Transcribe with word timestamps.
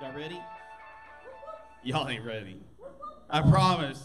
Y'all 0.00 0.16
ready? 0.16 0.40
Y'all 1.82 2.08
ain't 2.08 2.24
ready. 2.24 2.58
I 3.28 3.42
promise. 3.42 4.02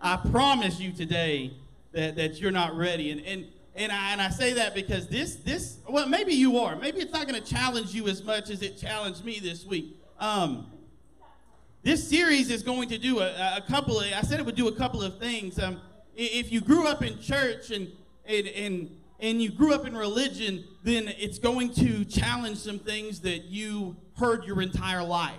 I 0.00 0.16
promise 0.30 0.78
you 0.78 0.92
today 0.92 1.52
that, 1.90 2.14
that 2.14 2.40
you're 2.40 2.52
not 2.52 2.76
ready. 2.76 3.10
And, 3.10 3.20
and, 3.22 3.46
and, 3.74 3.90
I, 3.90 4.12
and 4.12 4.22
I 4.22 4.30
say 4.30 4.52
that 4.52 4.72
because 4.72 5.08
this, 5.08 5.34
this, 5.34 5.78
well, 5.88 6.08
maybe 6.08 6.32
you 6.32 6.58
are. 6.58 6.76
Maybe 6.76 7.00
it's 7.00 7.12
not 7.12 7.26
going 7.26 7.42
to 7.42 7.54
challenge 7.54 7.92
you 7.92 8.06
as 8.06 8.22
much 8.22 8.50
as 8.50 8.62
it 8.62 8.78
challenged 8.78 9.24
me 9.24 9.40
this 9.40 9.66
week. 9.66 9.96
Um, 10.20 10.70
this 11.82 12.08
series 12.08 12.48
is 12.48 12.62
going 12.62 12.88
to 12.90 12.98
do 12.98 13.18
a, 13.18 13.56
a 13.56 13.64
couple 13.66 13.98
of, 13.98 14.06
I 14.12 14.22
said 14.22 14.38
it 14.38 14.46
would 14.46 14.54
do 14.54 14.68
a 14.68 14.76
couple 14.76 15.02
of 15.02 15.18
things. 15.18 15.58
Um, 15.58 15.80
if 16.14 16.52
you 16.52 16.60
grew 16.60 16.86
up 16.86 17.02
in 17.02 17.18
church 17.20 17.72
and, 17.72 17.90
and, 18.26 18.46
and, 18.46 18.96
and 19.20 19.42
you 19.42 19.50
grew 19.50 19.74
up 19.74 19.86
in 19.86 19.96
religion, 19.96 20.64
then 20.82 21.08
it's 21.18 21.38
going 21.38 21.72
to 21.74 22.04
challenge 22.04 22.58
some 22.58 22.78
things 22.78 23.20
that 23.20 23.44
you 23.44 23.96
heard 24.18 24.44
your 24.44 24.60
entire 24.60 25.02
life. 25.02 25.34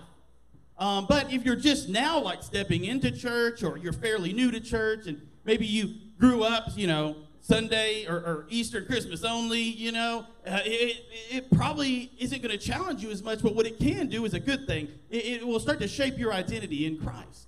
Um, 0.80 1.06
but 1.08 1.34
if 1.34 1.44
you're 1.44 1.56
just 1.56 1.90
now 1.90 2.20
like 2.20 2.44
stepping 2.44 2.86
into 2.86 3.12
church 3.12 3.64
or 3.64 3.78
you're 3.78 3.94
fairly 3.94 4.34
new 4.34 4.52
to 4.52 4.60
church 4.60 5.08
and 5.08 5.22
maybe 5.44 5.66
you 5.66 5.96
grew 6.20 6.44
up, 6.44 6.70
you 6.76 6.88
know, 6.88 7.16
Sunday 7.42 8.06
or, 8.08 8.16
or 8.18 8.46
Easter, 8.50 8.82
Christmas 8.82 9.24
only, 9.24 9.62
you 9.62 9.92
know, 9.92 10.26
uh, 10.46 10.60
it, 10.66 11.06
it 11.32 11.52
probably 11.52 12.12
isn't 12.20 12.42
going 12.42 12.52
to 12.52 12.64
challenge 12.64 13.02
you 13.02 13.10
as 13.10 13.24
much, 13.24 13.42
but 13.42 13.56
what 13.56 13.66
it 13.66 13.80
can 13.80 14.08
do 14.08 14.26
is 14.26 14.34
a 14.34 14.40
good 14.40 14.68
thing. 14.68 14.90
It, 15.10 15.26
it 15.26 15.48
will 15.48 15.60
start 15.60 15.80
to 15.80 15.88
shape 15.88 16.18
your 16.18 16.34
identity 16.34 16.86
in 16.86 16.98
Christ. 16.98 17.48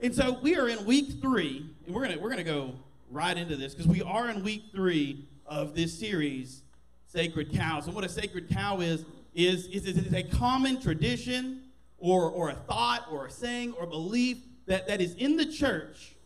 And 0.00 0.14
so 0.14 0.38
we 0.42 0.56
are 0.56 0.68
in 0.68 0.84
week 0.84 1.22
three, 1.22 1.70
and 1.86 1.94
we're 1.94 2.06
going 2.06 2.20
we're 2.20 2.28
gonna 2.28 2.44
go 2.44 2.74
right 3.10 3.36
into 3.36 3.56
this 3.56 3.72
because 3.72 3.86
we 3.86 4.02
are 4.02 4.28
in 4.28 4.42
week 4.42 4.64
three 4.74 5.26
of 5.48 5.74
this 5.74 5.98
series, 5.98 6.62
Sacred 7.06 7.52
Cows. 7.52 7.86
And 7.86 7.94
what 7.94 8.04
a 8.04 8.08
sacred 8.08 8.48
cow 8.48 8.80
is, 8.80 9.04
is, 9.34 9.66
is, 9.66 9.86
is 9.86 10.12
a 10.12 10.22
common 10.22 10.80
tradition 10.80 11.62
or, 11.98 12.30
or 12.30 12.50
a 12.50 12.54
thought 12.54 13.06
or 13.10 13.26
a 13.26 13.30
saying 13.30 13.72
or 13.72 13.86
belief 13.86 14.38
that, 14.66 14.86
that 14.88 15.00
is 15.00 15.14
in 15.14 15.36
the 15.36 15.46
church 15.46 16.16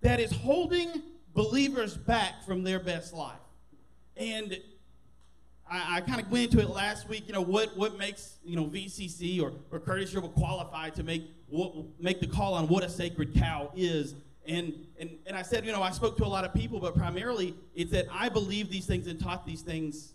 that 0.00 0.20
is 0.20 0.30
holding 0.30 1.02
believers 1.34 1.96
back 1.96 2.44
from 2.44 2.62
their 2.62 2.78
best 2.78 3.12
life. 3.12 3.36
And 4.16 4.58
I, 5.70 5.96
I 5.96 6.00
kind 6.00 6.20
of 6.20 6.30
went 6.30 6.52
into 6.52 6.60
it 6.60 6.70
last 6.70 7.08
week, 7.08 7.24
you 7.26 7.32
know, 7.32 7.42
what, 7.42 7.76
what 7.76 7.98
makes, 7.98 8.36
you 8.44 8.56
know, 8.56 8.66
VCC 8.66 9.42
or, 9.42 9.52
or 9.70 9.80
Curtis 9.80 10.12
Yearbook 10.12 10.34
qualified 10.34 10.94
to 10.96 11.02
make, 11.02 11.24
what, 11.48 11.74
make 12.00 12.20
the 12.20 12.26
call 12.26 12.54
on 12.54 12.68
what 12.68 12.84
a 12.84 12.88
sacred 12.88 13.34
cow 13.34 13.70
is. 13.74 14.14
And, 14.48 14.86
and, 14.98 15.10
and 15.26 15.36
I 15.36 15.42
said, 15.42 15.66
you 15.66 15.72
know, 15.72 15.82
I 15.82 15.90
spoke 15.90 16.16
to 16.16 16.24
a 16.24 16.26
lot 16.26 16.44
of 16.44 16.54
people, 16.54 16.80
but 16.80 16.96
primarily 16.96 17.54
it's 17.74 17.92
that 17.92 18.06
I 18.10 18.30
believe 18.30 18.70
these 18.70 18.86
things 18.86 19.06
and 19.06 19.20
taught 19.20 19.44
these 19.44 19.60
things, 19.60 20.14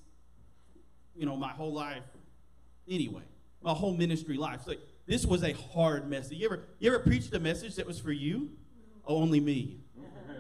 you 1.16 1.28
know, 1.28 1.38
my 1.38 1.50
whole 1.50 1.72
life 1.72 2.04
anyway, 2.90 3.22
my 3.62 3.74
whole 3.74 3.94
ministry 3.94 4.36
life. 4.36 4.62
So 4.66 4.74
this 5.06 5.26
was 5.26 5.44
a 5.44 5.54
hard 5.54 6.10
message. 6.10 6.40
You 6.40 6.48
ever, 6.48 6.64
you 6.80 6.94
ever 6.94 7.04
preached 7.04 7.34
a 7.36 7.40
message 7.40 7.76
that 7.76 7.86
was 7.86 8.00
for 8.00 8.12
you? 8.12 8.50
Oh, 9.06 9.18
only 9.18 9.40
me. 9.40 9.78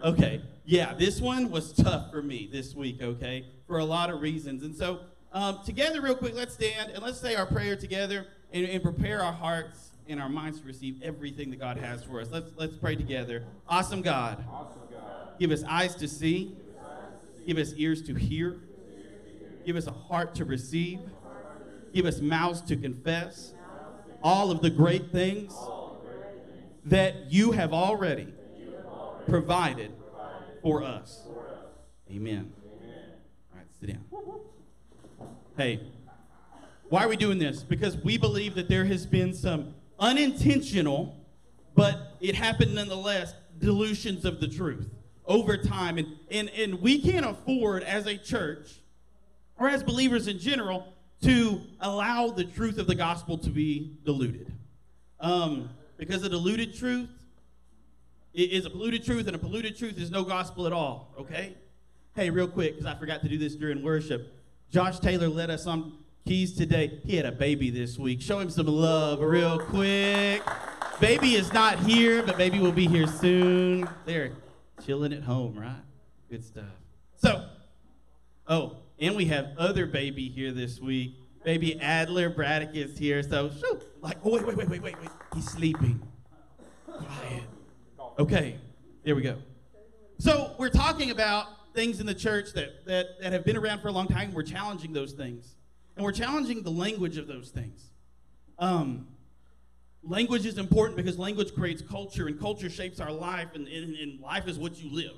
Okay. 0.03 0.41
Yeah, 0.65 0.93
this 0.95 1.21
one 1.21 1.51
was 1.51 1.71
tough 1.71 2.09
for 2.09 2.21
me 2.21 2.49
this 2.51 2.73
week, 2.73 3.01
okay, 3.01 3.45
for 3.67 3.79
a 3.79 3.85
lot 3.85 4.09
of 4.09 4.21
reasons. 4.21 4.63
And 4.63 4.75
so, 4.75 5.01
um, 5.33 5.59
together, 5.65 6.01
real 6.01 6.15
quick, 6.15 6.35
let's 6.35 6.53
stand 6.53 6.91
and 6.91 7.03
let's 7.03 7.19
say 7.19 7.35
our 7.35 7.45
prayer 7.45 7.75
together 7.75 8.27
and, 8.51 8.65
and 8.65 8.83
prepare 8.83 9.21
our 9.21 9.33
hearts 9.33 9.92
and 10.07 10.19
our 10.19 10.29
minds 10.29 10.59
to 10.59 10.65
receive 10.65 11.01
everything 11.01 11.49
that 11.49 11.59
God 11.59 11.77
has 11.77 12.03
for 12.03 12.19
us. 12.19 12.27
Let's, 12.31 12.51
let's 12.55 12.75
pray 12.75 12.95
together. 12.95 13.43
Awesome 13.67 14.01
God. 14.01 14.43
Awesome 14.49 14.81
God. 14.91 15.39
Give 15.39 15.51
us 15.51 15.63
eyes 15.67 15.95
to 15.95 16.07
see, 16.07 16.55
give 17.45 17.57
us 17.57 17.73
ears 17.77 18.01
to 18.03 18.13
hear, 18.13 18.59
give 19.65 19.75
us 19.75 19.87
a 19.87 19.91
heart 19.91 20.35
to 20.35 20.45
receive, 20.45 20.99
give 21.93 22.05
us 22.05 22.19
mouths 22.19 22.61
to 22.61 22.75
confess 22.75 23.53
all 24.21 24.51
of 24.51 24.61
the 24.61 24.69
great 24.69 25.11
things 25.11 25.53
that 26.85 27.31
you 27.31 27.51
have 27.51 27.73
already 27.73 28.33
provided 29.27 29.91
for 30.61 30.83
us. 30.83 31.27
Amen. 32.11 32.51
All 33.51 33.57
right, 33.57 33.65
sit 33.79 33.89
down. 33.89 34.03
Hey, 35.57 35.81
why 36.89 37.03
are 37.03 37.07
we 37.07 37.15
doing 37.15 37.39
this? 37.39 37.63
Because 37.63 37.97
we 37.97 38.17
believe 38.17 38.55
that 38.55 38.69
there 38.69 38.85
has 38.85 39.05
been 39.05 39.33
some 39.33 39.73
unintentional, 40.03 41.15
but 41.75 42.17
it 42.19 42.35
happened 42.35 42.75
nonetheless, 42.75 43.33
dilutions 43.57 44.25
of 44.25 44.41
the 44.41 44.47
truth 44.47 44.89
over 45.25 45.55
time. 45.55 45.97
And, 45.97 46.17
and, 46.29 46.49
and 46.49 46.81
we 46.81 47.01
can't 47.01 47.25
afford 47.25 47.83
as 47.83 48.05
a 48.05 48.17
church 48.17 48.81
or 49.57 49.69
as 49.69 49.81
believers 49.81 50.27
in 50.27 50.39
general 50.39 50.93
to 51.21 51.61
allow 51.79 52.27
the 52.27 52.43
truth 52.43 52.77
of 52.77 52.85
the 52.85 52.95
gospel 52.95 53.37
to 53.37 53.49
be 53.49 53.97
diluted. 54.03 54.51
Um, 55.21 55.69
because 55.97 56.21
a 56.23 56.29
diluted 56.29 56.77
truth 56.77 57.09
is 58.33 58.65
a 58.65 58.69
polluted 58.69 59.05
truth, 59.05 59.27
and 59.27 59.35
a 59.35 59.39
polluted 59.39 59.77
truth 59.77 59.97
is 59.97 60.11
no 60.11 60.23
gospel 60.23 60.67
at 60.67 60.73
all, 60.73 61.13
okay? 61.17 61.55
Hey, 62.15 62.29
real 62.29 62.47
quick, 62.47 62.75
because 62.75 62.93
I 62.93 62.99
forgot 62.99 63.21
to 63.21 63.29
do 63.29 63.37
this 63.37 63.55
during 63.55 63.81
worship. 63.81 64.33
Josh 64.69 64.99
Taylor 64.99 65.29
led 65.29 65.49
us 65.49 65.65
on 65.65 66.02
keys 66.25 66.53
today. 66.53 66.99
He 67.05 67.15
had 67.15 67.25
a 67.25 67.31
baby 67.31 67.69
this 67.69 67.97
week. 67.97 68.21
Show 68.21 68.39
him 68.39 68.49
some 68.49 68.67
love 68.67 69.19
real 69.19 69.59
quick. 69.59 70.41
Baby 70.99 71.35
is 71.35 71.51
not 71.51 71.79
here, 71.79 72.23
but 72.23 72.37
baby 72.37 72.59
will 72.59 72.71
be 72.71 72.87
here 72.87 73.07
soon. 73.07 73.89
They're 74.05 74.31
chilling 74.85 75.11
at 75.11 75.23
home, 75.23 75.57
right? 75.57 75.81
Good 76.29 76.45
stuff. 76.45 76.65
So, 77.15 77.45
oh, 78.47 78.77
and 78.99 79.15
we 79.15 79.25
have 79.25 79.47
other 79.57 79.85
baby 79.85 80.29
here 80.29 80.51
this 80.51 80.79
week. 80.79 81.15
Baby 81.43 81.79
Adler 81.81 82.29
Braddock 82.29 82.73
is 82.73 82.97
here. 82.97 83.21
So, 83.21 83.51
like, 84.01 84.17
oh, 84.23 84.31
wait, 84.31 84.45
wait, 84.45 84.55
wait, 84.55 84.69
wait, 84.69 84.81
wait, 84.81 85.01
wait. 85.01 85.09
He's 85.35 85.49
sleeping. 85.49 86.01
Quiet. 86.85 87.43
Okay, 88.17 88.57
there 89.03 89.15
we 89.15 89.23
go. 89.23 89.37
So, 90.19 90.55
we're 90.57 90.69
talking 90.69 91.11
about 91.11 91.73
things 91.73 91.99
in 91.99 92.05
the 92.05 92.13
church 92.13 92.53
that, 92.53 92.85
that, 92.85 93.19
that 93.19 93.33
have 93.33 93.43
been 93.43 93.57
around 93.57 93.81
for 93.81 93.89
a 93.89 93.91
long 93.91 94.07
time. 94.07 94.31
We're 94.31 94.43
challenging 94.43 94.93
those 94.93 95.11
things. 95.11 95.55
And 95.95 96.03
we're 96.03 96.11
challenging 96.11 96.63
the 96.63 96.71
language 96.71 97.17
of 97.17 97.27
those 97.27 97.49
things. 97.49 97.91
Um, 98.59 99.07
language 100.03 100.45
is 100.45 100.57
important 100.57 100.97
because 100.97 101.17
language 101.17 101.53
creates 101.53 101.81
culture, 101.81 102.27
and 102.27 102.39
culture 102.39 102.69
shapes 102.69 102.99
our 102.99 103.11
life, 103.11 103.49
and, 103.53 103.67
and, 103.67 103.95
and 103.95 104.19
life 104.19 104.47
is 104.47 104.57
what 104.57 104.81
you 104.81 104.89
live. 104.91 105.15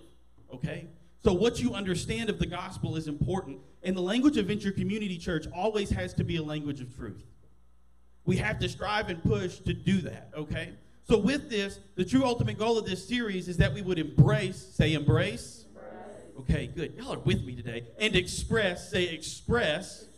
Okay? 0.53 0.88
So, 1.24 1.34
what 1.34 1.59
you 1.59 1.74
understand 1.74 2.30
of 2.30 2.40
the 2.40 2.46
gospel 2.46 2.96
is 2.96 3.08
important. 3.08 3.59
And 3.84 3.96
the 3.96 4.02
language 4.02 4.38
of 4.38 4.46
Venture 4.46 4.72
Community 4.72 5.18
Church 5.18 5.46
always 5.56 5.90
has 5.90 6.13
to 6.16 6.24
be 6.24 6.38
a 6.38 6.44
language 6.44 6.81
of 6.81 6.96
truth. 6.96 7.24
We 8.25 8.38
have 8.38 8.59
to 8.59 8.69
strive 8.69 9.09
and 9.09 9.24
push 9.24 9.59
to 9.59 9.74
do 9.74 10.01
that, 10.01 10.31
okay? 10.36 10.74
So, 11.04 11.18
with 11.18 11.50
this, 11.50 11.80
the 11.95 12.06
true 12.06 12.24
ultimate 12.24 12.57
goal 12.57 12.77
of 12.77 12.86
this 12.86 13.07
series 13.07 13.48
is 13.48 13.57
that 13.57 13.74
we 13.74 13.81
would 13.81 14.00
embrace, 14.00 14.57
say, 14.57 14.94
embrace. 14.94 15.66
embrace. 15.68 16.42
Okay, 16.42 16.68
good. 16.68 16.95
Y'all 16.95 17.13
are 17.13 17.19
with 17.19 17.44
me 17.44 17.56
today. 17.56 17.86
And 18.00 18.16
express, 18.16 18.89
say, 18.89 19.06
express, 19.06 20.01
express 20.01 20.14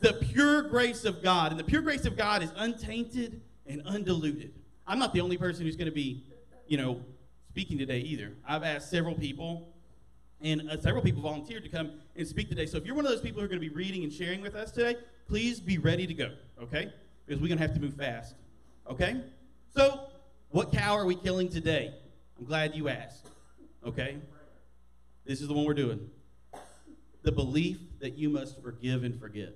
the 0.00 0.14
pure 0.14 0.62
grace 0.62 1.04
of 1.04 1.22
God. 1.22 1.50
And 1.50 1.58
the 1.58 1.64
pure 1.64 1.82
grace 1.82 2.04
of 2.04 2.16
God 2.16 2.42
is 2.42 2.52
untainted 2.56 3.40
and 3.66 3.82
undiluted. 3.86 4.52
I'm 4.86 4.98
not 4.98 5.12
the 5.12 5.20
only 5.20 5.36
person 5.36 5.64
who's 5.64 5.76
going 5.76 5.90
to 5.90 5.94
be, 5.94 6.24
you 6.66 6.78
know, 6.78 7.00
speaking 7.50 7.78
today 7.78 8.00
either. 8.00 8.32
I've 8.46 8.62
asked 8.62 8.90
several 8.90 9.14
people 9.14 9.74
and 10.40 10.70
uh, 10.70 10.80
several 10.80 11.02
people 11.02 11.22
volunteered 11.22 11.64
to 11.64 11.68
come 11.68 11.92
and 12.16 12.26
speak 12.26 12.48
today. 12.48 12.66
So 12.66 12.76
if 12.76 12.86
you're 12.86 12.94
one 12.94 13.04
of 13.04 13.10
those 13.10 13.20
people 13.20 13.40
who 13.40 13.46
are 13.46 13.48
going 13.48 13.60
to 13.60 13.68
be 13.68 13.74
reading 13.74 14.04
and 14.04 14.12
sharing 14.12 14.40
with 14.40 14.54
us 14.54 14.70
today, 14.70 14.96
please 15.26 15.60
be 15.60 15.78
ready 15.78 16.06
to 16.06 16.14
go, 16.14 16.30
okay? 16.62 16.92
Because 17.26 17.40
we're 17.40 17.48
going 17.48 17.58
to 17.58 17.66
have 17.66 17.74
to 17.74 17.80
move 17.80 17.94
fast, 17.94 18.34
okay? 18.90 19.20
So, 19.74 20.08
what 20.50 20.72
cow 20.72 20.96
are 20.96 21.04
we 21.04 21.14
killing 21.14 21.48
today? 21.48 21.92
I'm 22.38 22.46
glad 22.46 22.74
you 22.74 22.88
asked, 22.88 23.26
okay? 23.84 24.16
This 25.26 25.40
is 25.40 25.48
the 25.48 25.54
one 25.54 25.64
we're 25.64 25.74
doing. 25.74 26.08
The 27.22 27.32
belief 27.32 27.78
that 28.00 28.16
you 28.16 28.30
must 28.30 28.62
forgive 28.62 29.04
and 29.04 29.18
forget. 29.20 29.54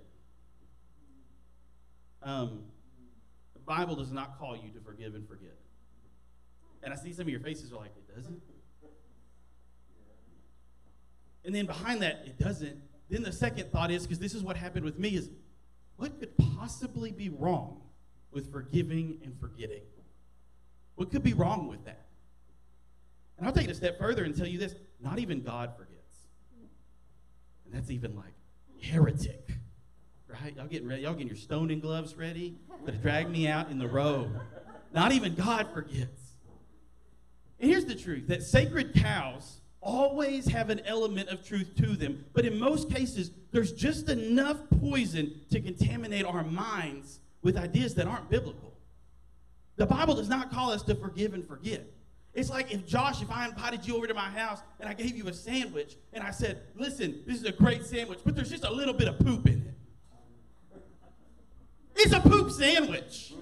Um, 2.24 2.64
the 3.54 3.60
Bible 3.60 3.96
does 3.96 4.12
not 4.12 4.38
call 4.38 4.56
you 4.56 4.70
to 4.70 4.80
forgive 4.80 5.14
and 5.14 5.26
forget. 5.28 5.56
And 6.82 6.92
I 6.92 6.96
see 6.96 7.12
some 7.12 7.22
of 7.22 7.28
your 7.28 7.40
faces 7.40 7.72
are 7.72 7.76
like, 7.76 7.92
it 7.96 8.14
doesn't? 8.14 8.42
And 11.44 11.54
then 11.54 11.66
behind 11.66 12.02
that, 12.02 12.22
it 12.24 12.38
doesn't. 12.38 12.76
Then 13.10 13.22
the 13.22 13.32
second 13.32 13.70
thought 13.72 13.90
is 13.90 14.04
because 14.04 14.18
this 14.18 14.34
is 14.34 14.42
what 14.42 14.56
happened 14.56 14.84
with 14.84 14.98
me 14.98 15.10
is 15.10 15.30
what 15.96 16.18
could 16.18 16.36
possibly 16.56 17.12
be 17.12 17.28
wrong 17.28 17.80
with 18.32 18.50
forgiving 18.50 19.20
and 19.24 19.38
forgetting? 19.38 19.82
What 20.94 21.10
could 21.10 21.22
be 21.22 21.32
wrong 21.32 21.68
with 21.68 21.84
that? 21.84 22.06
And 23.38 23.46
I'll 23.46 23.52
take 23.52 23.64
it 23.64 23.70
a 23.70 23.74
step 23.74 23.98
further 23.98 24.24
and 24.24 24.36
tell 24.36 24.46
you 24.46 24.58
this 24.58 24.74
not 25.00 25.18
even 25.18 25.42
God 25.42 25.72
forgets. 25.76 26.18
And 27.64 27.74
that's 27.74 27.90
even 27.90 28.16
like 28.16 28.34
heretic. 28.80 29.50
Right? 30.40 30.56
Y'all 30.56 30.66
getting 30.66 30.88
ready? 30.88 31.02
Y'all 31.02 31.12
getting 31.12 31.28
your 31.28 31.36
stoning 31.36 31.80
gloves 31.80 32.16
ready? 32.16 32.56
to 32.86 32.92
drag 32.92 33.30
me 33.30 33.46
out 33.46 33.70
in 33.70 33.78
the 33.78 33.86
road. 33.86 34.30
Not 34.92 35.12
even 35.12 35.34
God 35.34 35.68
forgets. 35.72 36.32
And 37.60 37.70
here's 37.70 37.84
the 37.84 37.94
truth 37.94 38.26
that 38.28 38.42
sacred 38.42 38.94
cows 38.94 39.60
always 39.80 40.46
have 40.46 40.70
an 40.70 40.80
element 40.86 41.28
of 41.28 41.46
truth 41.46 41.74
to 41.76 41.96
them. 41.96 42.24
But 42.32 42.44
in 42.44 42.58
most 42.58 42.90
cases, 42.90 43.30
there's 43.50 43.72
just 43.72 44.08
enough 44.08 44.58
poison 44.80 45.40
to 45.50 45.60
contaminate 45.60 46.24
our 46.24 46.44
minds 46.44 47.20
with 47.42 47.56
ideas 47.56 47.94
that 47.94 48.06
aren't 48.06 48.30
biblical. 48.30 48.72
The 49.76 49.86
Bible 49.86 50.14
does 50.14 50.28
not 50.28 50.50
call 50.50 50.70
us 50.70 50.82
to 50.84 50.94
forgive 50.94 51.34
and 51.34 51.46
forget. 51.46 51.84
It's 52.34 52.48
like 52.48 52.72
if 52.72 52.86
Josh, 52.86 53.20
if 53.20 53.30
I 53.30 53.46
invited 53.46 53.86
you 53.86 53.96
over 53.96 54.06
to 54.06 54.14
my 54.14 54.30
house 54.30 54.60
and 54.80 54.88
I 54.88 54.94
gave 54.94 55.16
you 55.16 55.28
a 55.28 55.32
sandwich 55.32 55.96
and 56.12 56.24
I 56.24 56.30
said, 56.30 56.62
listen, 56.76 57.22
this 57.26 57.36
is 57.36 57.44
a 57.44 57.52
great 57.52 57.84
sandwich, 57.84 58.20
but 58.24 58.34
there's 58.34 58.50
just 58.50 58.64
a 58.64 58.72
little 58.72 58.94
bit 58.94 59.08
of 59.08 59.18
poop 59.18 59.46
in 59.46 59.60
it. 59.60 59.71
It's 62.04 62.12
a 62.12 62.20
poop 62.20 62.50
sandwich. 62.50 63.32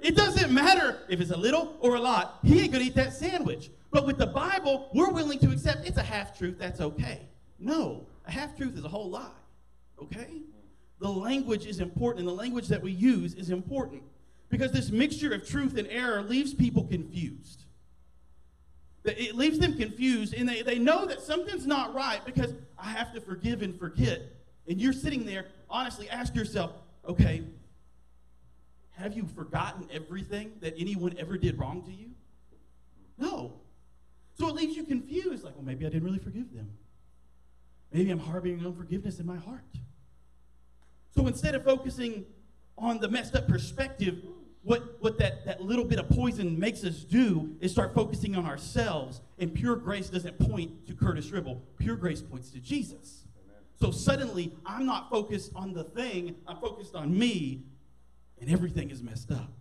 It 0.00 0.14
doesn't 0.14 0.52
matter 0.52 0.98
if 1.08 1.18
it's 1.20 1.30
a 1.30 1.36
little 1.36 1.76
or 1.80 1.94
a 1.94 2.00
lot. 2.00 2.40
He 2.44 2.60
ain't 2.60 2.74
to 2.74 2.80
eat 2.80 2.94
that 2.96 3.14
sandwich. 3.14 3.70
But 3.90 4.06
with 4.06 4.18
the 4.18 4.26
Bible, 4.26 4.90
we're 4.92 5.10
willing 5.10 5.38
to 5.38 5.50
accept 5.50 5.86
it's 5.86 5.96
a 5.96 6.02
half 6.02 6.36
truth, 6.36 6.56
that's 6.58 6.82
okay. 6.82 7.28
No, 7.58 8.06
a 8.26 8.30
half 8.30 8.54
truth 8.54 8.76
is 8.76 8.84
a 8.84 8.88
whole 8.88 9.08
lie. 9.08 9.30
Okay? 10.00 10.42
The 11.00 11.08
language 11.08 11.64
is 11.64 11.80
important, 11.80 12.20
and 12.20 12.28
the 12.28 12.34
language 12.34 12.68
that 12.68 12.82
we 12.82 12.92
use 12.92 13.32
is 13.32 13.48
important 13.48 14.02
because 14.50 14.72
this 14.72 14.90
mixture 14.90 15.32
of 15.32 15.48
truth 15.48 15.78
and 15.78 15.88
error 15.88 16.22
leaves 16.22 16.52
people 16.52 16.84
confused. 16.84 17.64
It 19.04 19.34
leaves 19.34 19.58
them 19.58 19.78
confused, 19.78 20.34
and 20.34 20.46
they, 20.46 20.60
they 20.60 20.78
know 20.78 21.06
that 21.06 21.22
something's 21.22 21.66
not 21.66 21.94
right 21.94 22.20
because 22.26 22.52
I 22.78 22.90
have 22.90 23.14
to 23.14 23.22
forgive 23.22 23.62
and 23.62 23.78
forget. 23.78 24.20
And 24.68 24.78
you're 24.78 24.92
sitting 24.92 25.24
there, 25.24 25.46
honestly, 25.70 26.10
ask 26.10 26.34
yourself, 26.34 26.72
okay, 27.08 27.42
have 28.92 29.16
you 29.16 29.26
forgotten 29.34 29.88
everything 29.92 30.52
that 30.60 30.74
anyone 30.78 31.14
ever 31.18 31.36
did 31.36 31.58
wrong 31.58 31.82
to 31.84 31.92
you? 31.92 32.10
No. 33.18 33.60
So 34.34 34.48
it 34.48 34.54
leaves 34.54 34.76
you 34.76 34.84
confused, 34.84 35.44
like, 35.44 35.54
well, 35.54 35.64
maybe 35.64 35.86
I 35.86 35.88
didn't 35.88 36.04
really 36.04 36.18
forgive 36.18 36.52
them. 36.54 36.70
Maybe 37.92 38.10
I'm 38.10 38.18
harboring 38.18 38.64
unforgiveness 38.64 39.18
in 39.18 39.26
my 39.26 39.36
heart. 39.36 39.64
So 41.14 41.26
instead 41.26 41.54
of 41.54 41.64
focusing 41.64 42.24
on 42.78 42.98
the 42.98 43.08
messed 43.08 43.34
up 43.34 43.46
perspective, 43.46 44.22
what, 44.62 44.96
what 45.00 45.18
that, 45.18 45.44
that 45.44 45.60
little 45.60 45.84
bit 45.84 45.98
of 45.98 46.08
poison 46.08 46.58
makes 46.58 46.84
us 46.84 47.00
do 47.00 47.56
is 47.60 47.72
start 47.72 47.94
focusing 47.94 48.36
on 48.36 48.46
ourselves. 48.46 49.20
And 49.38 49.52
pure 49.52 49.76
grace 49.76 50.08
doesn't 50.08 50.38
point 50.38 50.86
to 50.86 50.94
Curtis 50.94 51.30
Ribble, 51.30 51.62
pure 51.78 51.96
grace 51.96 52.22
points 52.22 52.50
to 52.50 52.60
Jesus. 52.60 53.24
Amen. 53.44 53.62
So 53.78 53.90
suddenly, 53.90 54.52
I'm 54.64 54.86
not 54.86 55.10
focused 55.10 55.52
on 55.54 55.72
the 55.72 55.84
thing, 55.84 56.36
I'm 56.46 56.58
focused 56.58 56.94
on 56.94 57.16
me, 57.16 57.64
and 58.42 58.50
everything 58.50 58.90
is 58.90 59.02
messed 59.02 59.30
up. 59.30 59.52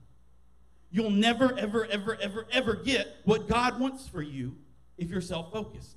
You'll 0.89 1.11
never, 1.11 1.57
ever, 1.57 1.85
ever, 1.85 2.17
ever, 2.19 2.47
ever 2.51 2.75
get 2.75 3.15
what 3.23 3.47
God 3.47 3.79
wants 3.79 4.07
for 4.07 4.23
you 4.23 4.57
if 4.97 5.09
you're 5.09 5.21
self 5.21 5.53
focused. 5.53 5.95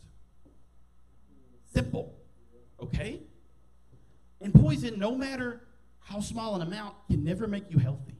Simple. 1.72 2.14
Okay? 2.81 3.20
And 4.40 4.52
poison, 4.52 4.98
no 4.98 5.14
matter 5.14 5.62
how 6.00 6.20
small 6.20 6.54
an 6.56 6.62
amount, 6.62 6.94
can 7.08 7.25
never 7.25 7.48
make 7.48 7.70
you 7.70 7.78
healthy. 7.78 8.14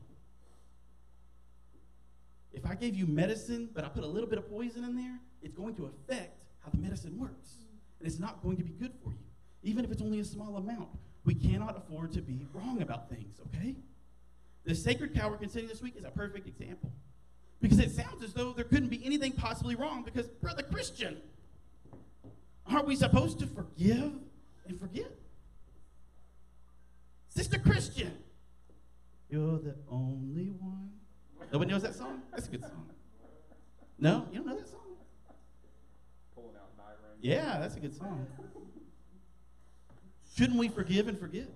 If 2.55 2.64
I 2.64 2.75
gave 2.75 2.96
you 2.96 3.06
medicine, 3.06 3.69
but 3.75 3.84
I 3.84 3.88
put 3.88 4.02
a 4.02 4.06
little 4.06 4.28
bit 4.28 4.38
of 4.38 4.49
poison 4.49 4.82
in 4.84 4.96
there, 4.96 5.20
it's 5.43 5.55
going 5.55 5.75
to 5.75 5.84
affect 5.84 6.43
how 6.61 6.70
the 6.70 6.78
medicine 6.78 7.19
works. 7.19 7.56
And 7.99 8.08
it's 8.08 8.19
not 8.19 8.43
going 8.43 8.56
to 8.56 8.64
be 8.64 8.72
good 8.72 8.93
for 9.05 9.11
you, 9.11 9.26
even 9.62 9.84
if 9.84 9.93
it's 9.93 10.00
only 10.00 10.20
a 10.20 10.25
small 10.25 10.56
amount. 10.56 10.88
We 11.26 11.34
cannot 11.34 11.76
afford 11.76 12.12
to 12.14 12.22
be 12.22 12.46
wrong 12.55 12.81
about 12.81 13.11
things, 13.11 13.38
okay? 13.46 13.76
The 14.64 14.75
sacred 14.75 15.14
cow 15.14 15.28
we're 15.31 15.37
considering 15.37 15.69
this 15.69 15.82
week 15.82 15.96
is 15.96 16.05
a 16.05 16.11
perfect 16.11 16.46
example. 16.46 16.93
Because 17.61 17.78
it 17.78 17.90
sounds 17.90 18.22
as 18.22 18.32
though 18.32 18.52
there 18.52 18.64
couldn't 18.64 18.88
be 18.88 19.05
anything 19.05 19.32
possibly 19.32 19.75
wrong 19.75 20.02
because, 20.02 20.26
brother 20.26 20.62
Christian, 20.62 21.16
aren't 22.66 22.87
we 22.87 22.96
supposed 22.96 23.38
to 23.40 23.46
forgive 23.46 24.12
and 24.66 24.78
forget? 24.78 25.11
Sister 27.28 27.58
Christian, 27.58 28.12
you're 29.28 29.58
the 29.58 29.75
only 29.90 30.50
one 30.50 30.90
Nobody 31.55 31.70
knows 31.70 31.82
that 31.82 31.94
song? 31.94 32.20
That's 32.32 32.49
a 32.49 32.50
good 32.50 32.62
song. 32.62 32.90
No? 33.99 34.26
You 34.32 34.38
don't 34.38 34.46
know 34.49 34.56
that 34.56 34.69
song? 34.69 34.81
Pulling 36.34 36.56
out. 36.56 36.69
Yeah, 37.20 37.58
that's 37.61 37.76
a 37.76 37.81
good 37.81 37.96
song. 37.96 38.26
Shouldn't 40.37 40.58
we 40.58 40.69
forgive 40.69 41.06
and 41.06 41.16
forget? 41.16 41.49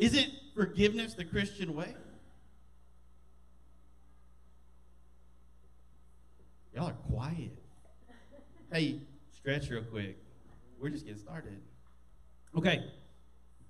Isn't 0.00 0.32
forgiveness 0.54 1.12
the 1.12 1.26
Christian 1.26 1.74
way? 1.74 1.94
Y'all 6.74 6.88
are 6.88 6.92
quiet. 7.10 7.50
Hey, 8.72 9.02
stretch 9.30 9.68
real 9.68 9.82
quick. 9.82 10.16
We're 10.80 10.88
just 10.88 11.04
getting 11.04 11.20
started. 11.20 11.60
Okay. 12.56 12.82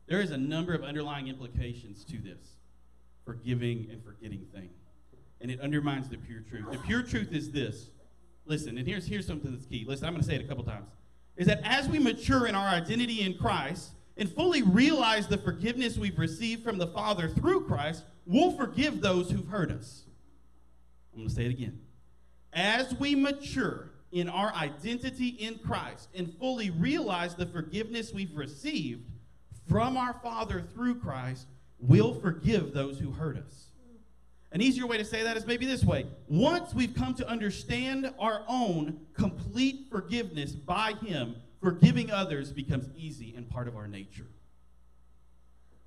There 0.07 0.21
is 0.21 0.31
a 0.31 0.39
number 0.39 0.73
of 0.73 0.85
underlying 0.85 1.27
implications 1.27 2.05
to 2.05 2.19
this 2.19 2.39
forgiving 3.25 3.89
and 3.91 4.03
forgetting 4.05 4.47
thing. 4.55 4.71
And 5.41 5.51
it 5.51 5.61
undermines 5.61 6.09
the 6.09 6.17
pure 6.17 6.43
truth. 6.49 6.71
The 6.71 6.79
pure 6.79 7.03
truth 7.03 7.33
is 7.33 7.51
this. 7.51 7.91
Listen, 8.47 8.79
and 8.79 8.87
here's, 8.87 9.07
here's 9.07 9.27
something 9.27 9.51
that's 9.51 9.67
key. 9.67 9.85
Listen, 9.87 10.07
I'm 10.07 10.13
going 10.13 10.23
to 10.23 10.29
say 10.29 10.37
it 10.37 10.45
a 10.45 10.49
couple 10.49 10.63
times. 10.63 10.87
Is 11.37 11.49
that 11.49 11.61
as 11.65 11.89
we 11.89 11.99
mature 11.99 12.47
in 12.47 12.55
our 12.55 12.69
identity 12.69 13.23
in 13.23 13.35
Christ 13.35 13.91
and 14.21 14.31
fully 14.31 14.63
realize 14.63 15.27
the 15.27 15.39
forgiveness 15.39 15.97
we've 15.97 16.19
received 16.19 16.63
from 16.63 16.77
the 16.77 16.87
Father 16.89 17.27
through 17.27 17.65
Christ, 17.65 18.05
we'll 18.27 18.53
forgive 18.53 19.01
those 19.01 19.31
who've 19.31 19.49
hurt 19.49 19.71
us. 19.71 20.03
I'm 21.13 21.21
going 21.21 21.29
to 21.31 21.35
say 21.35 21.47
it 21.47 21.51
again. 21.51 21.81
As 22.53 22.95
we 22.95 23.15
mature 23.15 23.93
in 24.13 24.29
our 24.29 24.53
identity 24.53 25.29
in 25.29 25.59
Christ 25.59 26.11
and 26.15 26.35
fully 26.39 26.69
realize 26.69 27.35
the 27.35 27.47
forgiveness 27.47 28.13
we've 28.13 28.37
received 28.37 29.09
from 29.67 29.97
our 29.97 30.13
Father 30.23 30.61
through 30.75 30.97
Christ, 30.97 31.47
we'll 31.79 32.21
forgive 32.21 32.75
those 32.75 32.99
who 32.99 33.13
hurt 33.13 33.39
us. 33.39 33.69
An 34.53 34.61
easier 34.61 34.87
way 34.87 34.99
to 34.99 35.05
say 35.05 35.23
that 35.23 35.39
is 35.39 35.47
maybe 35.47 35.65
this 35.65 35.85
way. 35.85 36.07
Once 36.29 36.75
we've 36.75 36.95
come 36.95 37.15
to 37.15 37.29
understand 37.29 38.13
our 38.19 38.43
own 38.49 39.01
complete 39.15 39.87
forgiveness 39.91 40.53
by 40.53 40.93
Him, 41.01 41.37
forgiving 41.61 42.11
others 42.11 42.53
becomes 42.53 42.89
easy 42.97 43.35
and 43.37 43.49
part 43.49 43.69
of 43.69 43.77
our 43.77 43.87
nature. 43.87 44.27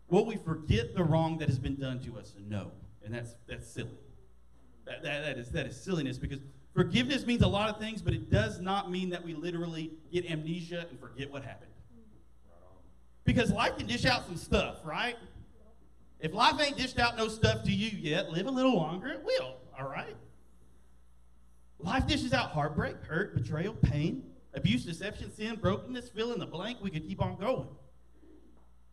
Will 0.10 0.26
we 0.26 0.38
forget 0.38 0.96
the 0.96 1.04
wrong 1.04 1.38
that 1.40 1.50
has 1.50 1.58
been 1.58 1.76
done 1.76 2.00
to 2.02 2.18
us? 2.18 2.34
No. 2.48 2.72
And 3.04 3.14
that's, 3.14 3.36
that's 3.48 3.68
silly. 3.68 3.90
That, 4.86 5.02
that, 5.04 5.24
that, 5.24 5.38
is, 5.38 5.50
that 5.50 5.66
is 5.66 5.82
silliness 5.82 6.18
because 6.18 6.40
forgiveness 6.74 7.26
means 7.26 7.42
a 7.42 7.48
lot 7.48 7.70
of 7.70 7.80
things, 7.80 8.02
but 8.02 8.14
it 8.14 8.30
does 8.30 8.60
not 8.60 8.92
mean 8.92 9.10
that 9.10 9.24
we 9.24 9.34
literally 9.34 9.92
get 10.12 10.30
amnesia 10.30 10.86
and 10.90 11.00
forget 11.00 11.32
what 11.32 11.44
happened. 11.44 11.72
Because 13.26 13.52
life 13.52 13.78
can 13.78 13.88
dish 13.88 14.06
out 14.06 14.26
some 14.26 14.36
stuff, 14.36 14.78
right? 14.84 15.16
If 16.20 16.34
life 16.34 16.60
ain't 16.62 16.78
dished 16.78 17.00
out 17.00 17.18
no 17.18 17.28
stuff 17.28 17.64
to 17.64 17.72
you 17.72 17.98
yet, 17.98 18.32
live 18.32 18.48
a 18.48 18.52
little 18.52 18.76
longer, 18.76 19.08
it 19.08 19.24
will, 19.24 19.56
all 19.78 19.90
right? 19.90 20.16
Life 21.80 22.08
dishes 22.08 22.34
out 22.34 22.52
heartbreak, 22.52 22.96
hurt, 23.04 23.36
betrayal, 23.36 23.74
pain, 23.74 24.24
abuse, 24.54 24.86
deception, 24.86 25.32
sin, 25.34 25.56
brokenness, 25.56 26.10
fill 26.10 26.34
in 26.34 26.40
the 26.40 26.46
blank. 26.46 26.80
We 26.82 26.90
could 26.90 27.08
keep 27.08 27.22
on 27.22 27.38
going. 27.38 27.68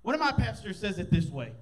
One 0.03 0.15
of 0.15 0.21
my 0.21 0.33
pastors 0.33 0.79
says 0.79 0.99
it 0.99 1.11
this 1.11 1.29
way 1.29 1.53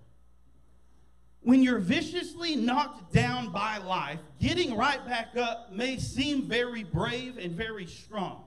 When 1.40 1.62
you're 1.62 1.78
viciously 1.78 2.56
knocked 2.56 3.12
down 3.12 3.50
by 3.50 3.78
life, 3.78 4.20
getting 4.40 4.76
right 4.76 5.04
back 5.06 5.36
up 5.36 5.72
may 5.72 5.98
seem 5.98 6.42
very 6.42 6.84
brave 6.84 7.38
and 7.38 7.52
very 7.52 7.86
strong, 7.86 8.44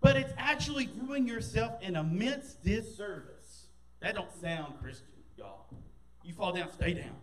but 0.00 0.16
it's 0.16 0.32
actually 0.36 0.86
doing 0.86 1.26
yourself 1.26 1.72
an 1.82 1.96
immense 1.96 2.54
disservice. 2.54 3.66
That 4.00 4.14
don't 4.14 4.32
sound 4.40 4.74
Christian. 4.80 5.06
Y'all. 5.36 5.66
You 6.24 6.32
fall 6.32 6.52
down, 6.52 6.72
stay 6.72 6.94
down. 6.94 7.16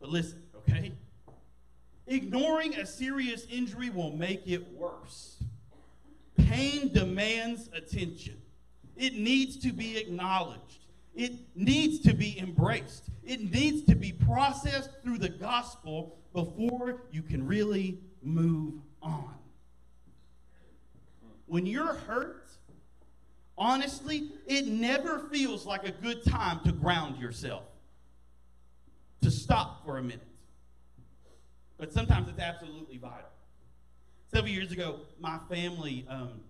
But 0.00 0.10
listen, 0.10 0.42
okay? 0.56 0.92
Ignoring 2.06 2.74
a 2.74 2.86
serious 2.86 3.46
injury 3.50 3.88
will 3.88 4.10
make 4.12 4.42
it 4.46 4.72
worse. 4.72 5.41
Pain 6.36 6.92
demands 6.92 7.68
attention. 7.74 8.40
It 8.96 9.14
needs 9.14 9.56
to 9.58 9.72
be 9.72 9.96
acknowledged. 9.98 10.86
It 11.14 11.32
needs 11.54 12.00
to 12.00 12.14
be 12.14 12.38
embraced. 12.38 13.10
It 13.22 13.52
needs 13.52 13.82
to 13.84 13.94
be 13.94 14.12
processed 14.12 14.90
through 15.02 15.18
the 15.18 15.28
gospel 15.28 16.18
before 16.32 17.02
you 17.10 17.22
can 17.22 17.46
really 17.46 17.98
move 18.22 18.74
on. 19.02 19.34
When 21.46 21.66
you're 21.66 21.94
hurt, 21.94 22.50
honestly, 23.58 24.30
it 24.46 24.66
never 24.66 25.28
feels 25.30 25.66
like 25.66 25.86
a 25.86 25.92
good 25.92 26.24
time 26.24 26.60
to 26.64 26.72
ground 26.72 27.20
yourself 27.20 27.64
to 29.20 29.30
stop 29.30 29.84
for 29.84 29.98
a 29.98 30.02
minute. 30.02 30.26
But 31.76 31.92
sometimes 31.92 32.28
it's 32.28 32.40
absolutely 32.40 32.96
vital. 32.96 33.31
Several 34.32 34.50
years 34.50 34.72
ago, 34.72 35.00
my 35.20 35.38
family, 35.50 36.06
um, 36.08 36.40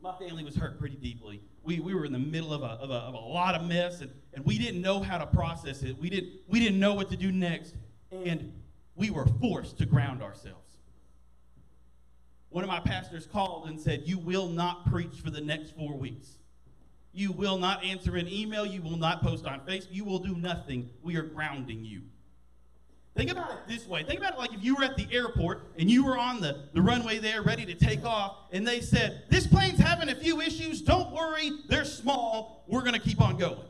my 0.00 0.12
family 0.18 0.42
was 0.42 0.56
hurt 0.56 0.80
pretty 0.80 0.96
deeply. 0.96 1.40
We, 1.62 1.78
we 1.78 1.94
were 1.94 2.04
in 2.04 2.12
the 2.12 2.18
middle 2.18 2.52
of 2.52 2.62
a, 2.62 2.82
of 2.82 2.90
a, 2.90 2.94
of 2.94 3.14
a 3.14 3.18
lot 3.18 3.54
of 3.54 3.62
mess, 3.68 4.00
and, 4.00 4.10
and 4.32 4.44
we 4.44 4.58
didn't 4.58 4.82
know 4.82 4.98
how 4.98 5.18
to 5.18 5.26
process 5.26 5.84
it. 5.84 5.96
We 5.96 6.10
didn't, 6.10 6.32
we 6.48 6.58
didn't 6.58 6.80
know 6.80 6.94
what 6.94 7.10
to 7.10 7.16
do 7.16 7.30
next, 7.30 7.76
and 8.10 8.52
we 8.96 9.10
were 9.10 9.26
forced 9.40 9.78
to 9.78 9.86
ground 9.86 10.24
ourselves. 10.24 10.58
One 12.48 12.64
of 12.64 12.68
my 12.68 12.80
pastors 12.80 13.26
called 13.26 13.68
and 13.68 13.80
said, 13.80 14.02
You 14.06 14.18
will 14.18 14.48
not 14.48 14.90
preach 14.90 15.20
for 15.22 15.30
the 15.30 15.40
next 15.40 15.76
four 15.76 15.96
weeks. 15.96 16.38
You 17.12 17.30
will 17.30 17.58
not 17.58 17.84
answer 17.84 18.16
an 18.16 18.28
email. 18.28 18.66
You 18.66 18.82
will 18.82 18.96
not 18.96 19.22
post 19.22 19.46
on 19.46 19.60
Facebook. 19.60 19.88
You 19.92 20.04
will 20.04 20.18
do 20.18 20.34
nothing. 20.34 20.90
We 21.02 21.14
are 21.14 21.22
grounding 21.22 21.84
you. 21.84 22.02
Think 23.16 23.30
about 23.30 23.52
it 23.52 23.58
this 23.68 23.86
way. 23.86 24.02
Think 24.02 24.18
about 24.18 24.34
it 24.34 24.38
like 24.38 24.52
if 24.52 24.64
you 24.64 24.74
were 24.74 24.82
at 24.82 24.96
the 24.96 25.06
airport 25.12 25.68
and 25.78 25.88
you 25.88 26.04
were 26.04 26.18
on 26.18 26.40
the, 26.40 26.64
the 26.72 26.82
runway 26.82 27.18
there 27.18 27.42
ready 27.42 27.64
to 27.64 27.74
take 27.74 28.04
off, 28.04 28.38
and 28.50 28.66
they 28.66 28.80
said, 28.80 29.22
This 29.28 29.46
plane's 29.46 29.78
having 29.78 30.08
a 30.08 30.14
few 30.16 30.40
issues. 30.40 30.82
Don't 30.82 31.12
worry. 31.12 31.52
They're 31.68 31.84
small. 31.84 32.64
We're 32.66 32.80
going 32.80 32.94
to 32.94 33.00
keep 33.00 33.20
on 33.20 33.36
going. 33.36 33.68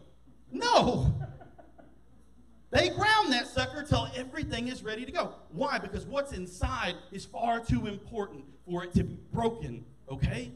No. 0.51 1.15
They 2.71 2.89
ground 2.89 3.33
that 3.33 3.47
sucker 3.47 3.85
till 3.85 4.09
everything 4.17 4.69
is 4.69 4.83
ready 4.83 5.05
to 5.05 5.13
go. 5.13 5.35
Why? 5.51 5.79
Because 5.79 6.07
what's 6.07 6.33
inside 6.33 6.95
is 7.13 7.25
far 7.25 7.61
too 7.61 7.87
important 7.87 8.45
for 8.67 8.83
it 8.83 8.93
to 8.95 9.05
be 9.05 9.17
broken, 9.33 9.85
okay? 10.11 10.51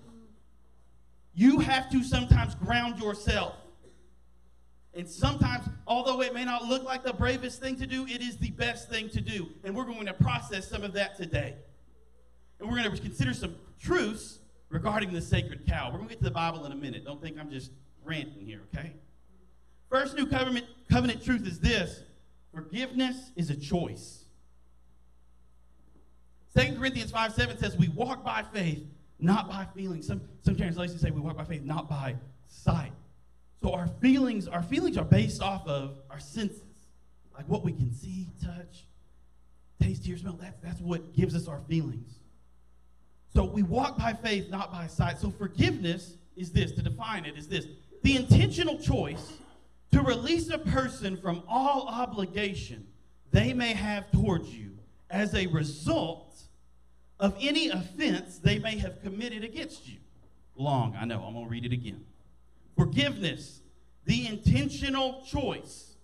You 1.34 1.60
have 1.60 1.88
to 1.90 2.02
sometimes 2.02 2.56
ground 2.56 2.98
yourself. 2.98 3.54
And 4.98 5.08
sometimes, 5.08 5.64
although 5.86 6.22
it 6.22 6.34
may 6.34 6.44
not 6.44 6.64
look 6.64 6.82
like 6.82 7.04
the 7.04 7.12
bravest 7.12 7.60
thing 7.60 7.76
to 7.76 7.86
do, 7.86 8.04
it 8.06 8.20
is 8.20 8.36
the 8.36 8.50
best 8.50 8.90
thing 8.90 9.08
to 9.10 9.20
do. 9.20 9.48
And 9.62 9.72
we're 9.72 9.84
going 9.84 10.06
to 10.06 10.12
process 10.12 10.68
some 10.68 10.82
of 10.82 10.92
that 10.94 11.16
today. 11.16 11.54
And 12.58 12.68
we're 12.68 12.82
going 12.82 12.90
to 12.90 13.00
consider 13.00 13.32
some 13.32 13.54
truths 13.80 14.40
regarding 14.70 15.12
the 15.12 15.20
sacred 15.20 15.64
cow. 15.68 15.90
We're 15.92 15.98
going 15.98 16.08
to 16.08 16.14
get 16.16 16.18
to 16.18 16.24
the 16.24 16.32
Bible 16.32 16.66
in 16.66 16.72
a 16.72 16.74
minute. 16.74 17.04
Don't 17.04 17.22
think 17.22 17.38
I'm 17.38 17.48
just 17.48 17.70
ranting 18.04 18.44
here, 18.44 18.62
okay? 18.74 18.92
First 19.88 20.16
new 20.16 20.26
covenant, 20.26 20.66
covenant 20.90 21.24
truth 21.24 21.46
is 21.46 21.60
this 21.60 22.02
forgiveness 22.52 23.30
is 23.36 23.50
a 23.50 23.56
choice. 23.56 24.24
2 26.56 26.74
Corinthians 26.76 27.12
5 27.12 27.34
7 27.34 27.56
says, 27.56 27.76
We 27.76 27.86
walk 27.86 28.24
by 28.24 28.42
faith, 28.52 28.84
not 29.20 29.48
by 29.48 29.64
feeling. 29.76 30.02
Some, 30.02 30.22
some 30.42 30.56
translations 30.56 31.00
say 31.00 31.12
we 31.12 31.20
walk 31.20 31.36
by 31.36 31.44
faith, 31.44 31.62
not 31.62 31.88
by 31.88 32.16
sight. 32.48 32.90
So 33.62 33.72
our 33.72 33.88
feelings, 34.00 34.46
our 34.46 34.62
feelings 34.62 34.96
are 34.96 35.04
based 35.04 35.42
off 35.42 35.66
of 35.66 35.98
our 36.10 36.20
senses, 36.20 36.62
like 37.34 37.48
what 37.48 37.64
we 37.64 37.72
can 37.72 37.92
see, 37.92 38.28
touch, 38.42 38.86
taste, 39.80 40.04
hear, 40.04 40.16
smell. 40.16 40.38
That's, 40.40 40.56
that's 40.62 40.80
what 40.80 41.14
gives 41.14 41.34
us 41.34 41.48
our 41.48 41.60
feelings. 41.68 42.18
So 43.34 43.44
we 43.44 43.62
walk 43.62 43.98
by 43.98 44.12
faith, 44.12 44.48
not 44.48 44.72
by 44.72 44.86
sight. 44.86 45.18
So 45.18 45.30
forgiveness 45.30 46.14
is 46.36 46.50
this, 46.52 46.72
to 46.72 46.82
define 46.82 47.24
it, 47.24 47.36
is 47.36 47.48
this 47.48 47.66
the 48.02 48.16
intentional 48.16 48.78
choice 48.78 49.32
to 49.90 50.00
release 50.02 50.50
a 50.50 50.58
person 50.58 51.16
from 51.16 51.42
all 51.48 51.88
obligation 51.88 52.86
they 53.30 53.52
may 53.52 53.72
have 53.72 54.10
towards 54.12 54.54
you 54.54 54.70
as 55.10 55.34
a 55.34 55.46
result 55.48 56.42
of 57.20 57.36
any 57.40 57.68
offense 57.68 58.38
they 58.38 58.58
may 58.58 58.78
have 58.78 59.02
committed 59.02 59.44
against 59.44 59.88
you. 59.88 59.98
Long, 60.56 60.96
I 60.98 61.04
know, 61.04 61.22
I'm 61.22 61.34
to 61.34 61.48
read 61.48 61.64
it 61.64 61.72
again. 61.72 62.04
Forgiveness, 62.78 63.60
the 64.04 64.26
intentional 64.28 65.24
choice 65.26 65.96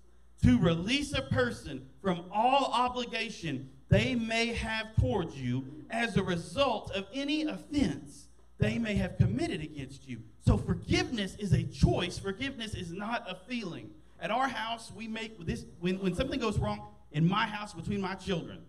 to 0.43 0.59
release 0.59 1.15
a 1.15 1.23
person 1.23 1.87
from 2.03 2.25
all 2.33 2.67
obligation 2.73 3.71
they 3.89 4.17
may 4.17 4.47
have 4.49 4.95
towards 4.97 5.41
you 5.41 5.65
as 5.91 6.17
a 6.17 6.23
result 6.23 6.91
of 6.91 7.07
any 7.15 7.45
offense 7.45 8.27
they 8.59 8.79
may 8.79 8.95
have 8.95 9.17
committed 9.17 9.63
against 9.63 10.09
you. 10.09 10.21
So 10.45 10.57
forgiveness 10.57 11.37
is 11.37 11.53
a 11.53 11.63
choice. 11.63 12.19
Forgiveness 12.19 12.75
is 12.75 12.93
not 12.93 13.25
a 13.29 13.37
feeling. 13.49 13.91
At 14.21 14.31
our 14.31 14.49
house, 14.49 14.93
we 14.95 15.07
make 15.07 15.45
this 15.47 15.65
when, 15.81 16.01
when 16.01 16.15
something 16.15 16.41
goes 16.41 16.59
wrong 16.59 16.89
in 17.13 17.27
my 17.27 17.47
house 17.47 17.73
between 17.73 18.01
my 18.01 18.15
children, 18.15 18.61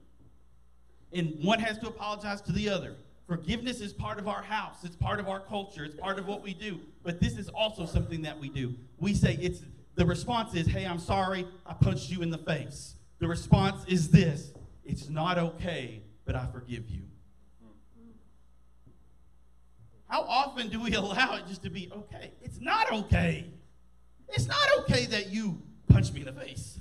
and 1.11 1.37
one 1.41 1.59
has 1.59 1.77
to 1.79 1.87
apologize 1.87 2.41
to 2.41 2.51
the 2.51 2.69
other. 2.69 2.95
Forgiveness 3.27 3.81
is 3.81 3.91
part 3.91 4.19
of 4.19 4.27
our 4.27 4.43
house. 4.43 4.83
It's 4.83 4.95
part 4.95 5.19
of 5.19 5.27
our 5.27 5.39
culture. 5.39 5.83
It's 5.83 5.95
part 5.95 6.19
of 6.19 6.27
what 6.27 6.43
we 6.43 6.53
do. 6.53 6.79
But 7.03 7.19
this 7.19 7.37
is 7.37 7.49
also 7.49 7.85
something 7.85 8.21
that 8.21 8.39
we 8.39 8.49
do. 8.49 8.75
We 8.99 9.15
say 9.15 9.37
it's 9.41 9.61
the 9.95 10.05
response 10.05 10.53
is, 10.53 10.67
"Hey, 10.67 10.85
I'm 10.85 10.99
sorry. 10.99 11.47
I 11.65 11.73
punched 11.73 12.11
you 12.11 12.21
in 12.21 12.29
the 12.29 12.37
face." 12.37 12.95
The 13.19 13.27
response 13.27 13.83
is 13.87 14.09
this: 14.09 14.53
"It's 14.83 15.09
not 15.09 15.37
okay, 15.37 16.03
but 16.25 16.35
I 16.35 16.45
forgive 16.47 16.89
you." 16.89 17.03
How 20.07 20.21
often 20.21 20.69
do 20.69 20.79
we 20.79 20.93
allow 20.95 21.35
it 21.35 21.47
just 21.47 21.63
to 21.63 21.69
be 21.69 21.91
okay? 21.91 22.31
It's 22.41 22.59
not 22.59 22.91
okay. 22.91 23.51
It's 24.29 24.47
not 24.47 24.67
okay 24.79 25.05
that 25.07 25.31
you 25.31 25.61
punch 25.87 26.11
me 26.13 26.21
in 26.21 26.25
the 26.27 26.33
face. 26.33 26.79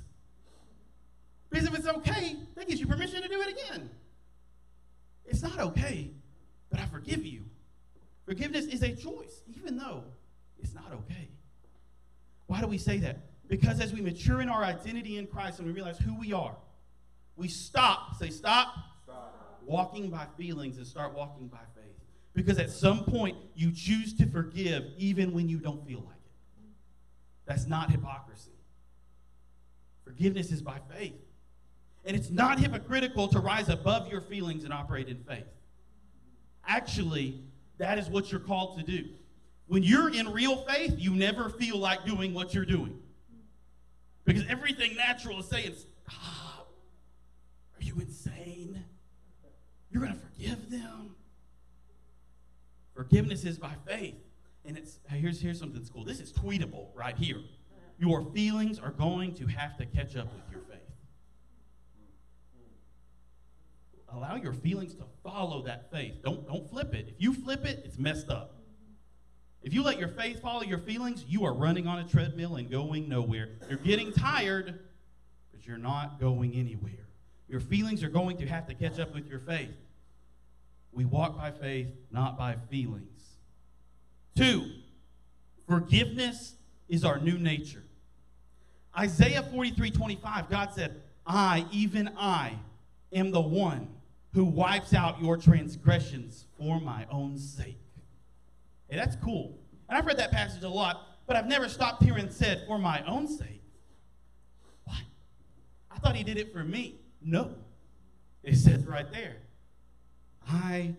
Because 1.49 1.67
if 1.67 1.75
it's 1.75 1.87
okay, 1.87 2.35
that 2.55 2.67
gives 2.67 2.79
you 2.79 2.87
permission 2.87 3.21
to 3.21 3.27
do 3.27 3.41
it 3.41 3.49
again. 3.49 3.89
It's 5.25 5.41
not 5.41 5.59
okay, 5.59 6.11
but 6.75 6.83
I 6.83 6.87
forgive 6.87 7.25
you. 7.25 7.43
Forgiveness 8.25 8.65
is 8.65 8.83
a 8.83 8.93
choice, 8.93 9.43
even 9.55 9.77
though 9.77 10.03
it's 10.59 10.73
not 10.73 10.91
okay. 10.91 11.29
Why 12.47 12.59
do 12.59 12.67
we 12.67 12.77
say 12.77 12.97
that? 12.97 13.19
Because 13.47 13.79
as 13.79 13.93
we 13.93 14.01
mature 14.01 14.41
in 14.41 14.49
our 14.49 14.61
identity 14.61 15.17
in 15.17 15.25
Christ 15.25 15.59
and 15.59 15.67
we 15.67 15.73
realize 15.73 15.97
who 15.97 16.19
we 16.19 16.33
are, 16.33 16.57
we 17.37 17.47
stop, 17.47 18.17
say, 18.17 18.29
stop, 18.29 18.73
stop. 19.05 19.61
walking 19.65 20.09
by 20.09 20.25
feelings 20.37 20.77
and 20.77 20.85
start 20.85 21.13
walking 21.13 21.47
by 21.47 21.59
faith. 21.75 21.95
Because 22.33 22.59
at 22.59 22.69
some 22.69 23.05
point, 23.05 23.37
you 23.55 23.71
choose 23.71 24.13
to 24.15 24.25
forgive 24.25 24.83
even 24.97 25.31
when 25.31 25.47
you 25.47 25.59
don't 25.59 25.87
feel 25.87 25.99
like 25.99 26.17
it. 26.25 26.67
That's 27.45 27.67
not 27.67 27.89
hypocrisy. 27.89 28.51
Forgiveness 30.03 30.51
is 30.51 30.61
by 30.61 30.79
faith. 30.93 31.21
And 32.03 32.17
it's 32.17 32.29
not 32.29 32.59
hypocritical 32.59 33.29
to 33.29 33.39
rise 33.39 33.69
above 33.69 34.09
your 34.09 34.19
feelings 34.19 34.65
and 34.65 34.73
operate 34.73 35.07
in 35.07 35.23
faith. 35.23 35.45
Actually, 36.67 37.41
that 37.77 37.97
is 37.97 38.07
what 38.09 38.31
you're 38.31 38.41
called 38.41 38.79
to 38.79 38.83
do. 38.83 39.09
When 39.67 39.83
you're 39.83 40.09
in 40.09 40.31
real 40.31 40.57
faith, 40.57 40.95
you 40.97 41.15
never 41.15 41.49
feel 41.49 41.77
like 41.77 42.05
doing 42.05 42.33
what 42.33 42.53
you're 42.53 42.65
doing. 42.65 42.99
Because 44.23 44.43
everything 44.47 44.95
natural 44.95 45.39
is 45.39 45.47
saying, 45.47 45.73
Stop. 45.75 46.71
Are 47.77 47.83
you 47.83 47.95
insane? 47.99 48.83
You're 49.89 50.03
going 50.03 50.13
to 50.13 50.19
forgive 50.19 50.69
them? 50.69 51.15
Forgiveness 52.93 53.43
is 53.43 53.57
by 53.57 53.73
faith. 53.87 54.15
And 54.65 54.77
it's 54.77 54.99
here's 55.09 55.39
here's 55.39 55.59
something 55.59 55.77
that's 55.77 55.89
cool. 55.89 56.03
This 56.03 56.19
is 56.19 56.31
tweetable 56.33 56.87
right 56.95 57.15
here. 57.15 57.39
Your 57.99 58.23
feelings 58.33 58.79
are 58.79 58.91
going 58.91 59.35
to 59.35 59.45
have 59.47 59.77
to 59.77 59.85
catch 59.85 60.15
up 60.15 60.27
with 60.33 60.43
your 60.51 60.61
faith. 60.61 60.74
Allow 64.13 64.35
your 64.35 64.53
feelings 64.53 64.93
to 64.95 65.03
follow 65.23 65.63
that 65.63 65.91
faith. 65.91 66.15
Don't 66.23 66.47
don't 66.47 66.69
flip 66.69 66.93
it. 66.93 67.07
If 67.09 67.15
you 67.17 67.33
flip 67.33 67.65
it, 67.65 67.81
it's 67.85 67.97
messed 67.97 68.29
up. 68.29 68.55
If 69.61 69.73
you 69.73 69.81
let 69.81 69.97
your 69.97 70.09
faith 70.09 70.41
follow 70.41 70.61
your 70.61 70.77
feelings, 70.77 71.25
you 71.27 71.43
are 71.45 71.53
running 71.53 71.87
on 71.87 71.99
a 71.99 72.03
treadmill 72.03 72.55
and 72.57 72.69
going 72.69 73.09
nowhere. 73.09 73.49
You're 73.67 73.79
getting 73.79 74.13
tired, 74.13 74.79
but 75.51 75.65
you're 75.65 75.79
not 75.79 76.19
going 76.19 76.53
anywhere. 76.53 77.07
Your 77.47 77.59
feelings 77.59 78.03
are 78.03 78.09
going 78.09 78.37
to 78.37 78.45
have 78.45 78.67
to 78.67 78.75
catch 78.75 78.99
up 78.99 79.13
with 79.13 79.27
your 79.27 79.39
faith. 79.39 79.73
We 80.91 81.03
walk 81.03 81.35
by 81.35 81.51
faith, 81.51 81.87
not 82.11 82.37
by 82.37 82.57
feelings. 82.69 83.37
Two, 84.35 84.69
forgiveness 85.67 86.53
is 86.87 87.03
our 87.03 87.19
new 87.19 87.39
nature. 87.39 87.83
Isaiah 88.97 89.43
43 89.43 89.89
25, 89.91 90.49
God 90.49 90.73
said, 90.73 91.01
I, 91.25 91.65
even 91.71 92.11
I, 92.17 92.53
am 93.11 93.31
the 93.31 93.41
one 93.41 93.87
who 94.35 94.43
wipes 94.43 94.93
out 94.93 95.21
your 95.21 95.37
transgressions 95.37 96.45
for 96.59 96.81
my 96.81 97.07
own 97.09 97.37
sake. 97.37 97.79
Hey, 98.89 98.97
that's 98.97 99.15
cool. 99.15 99.57
And 99.87 99.97
I've 99.97 100.05
read 100.05 100.17
that 100.17 100.31
passage 100.31 100.61
a 100.61 100.69
lot, 100.69 101.07
but 101.25 101.37
I've 101.37 101.47
never 101.47 101.69
stopped 101.69 102.03
here 102.03 102.17
and 102.17 102.31
said, 102.31 102.65
for 102.67 102.77
my 102.77 103.01
own 103.07 103.29
sake. 103.29 103.63
What? 104.83 104.97
I 105.89 105.97
thought 105.99 106.17
he 106.17 106.23
did 106.23 106.37
it 106.37 106.51
for 106.51 106.65
me. 106.65 106.99
No. 107.21 107.55
It 108.43 108.57
says 108.57 108.85
right 108.85 109.09
there, 109.11 109.37
I 110.47 110.93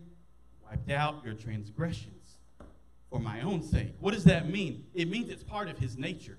wiped 0.65 0.91
out 0.91 1.23
your 1.23 1.35
transgressions 1.35 2.39
for 3.11 3.21
my 3.21 3.43
own 3.43 3.63
sake. 3.63 3.93
What 4.01 4.15
does 4.15 4.25
that 4.25 4.49
mean? 4.49 4.87
It 4.95 5.11
means 5.11 5.29
it's 5.29 5.45
part 5.45 5.69
of 5.69 5.79
his 5.79 5.99
nature. 5.99 6.39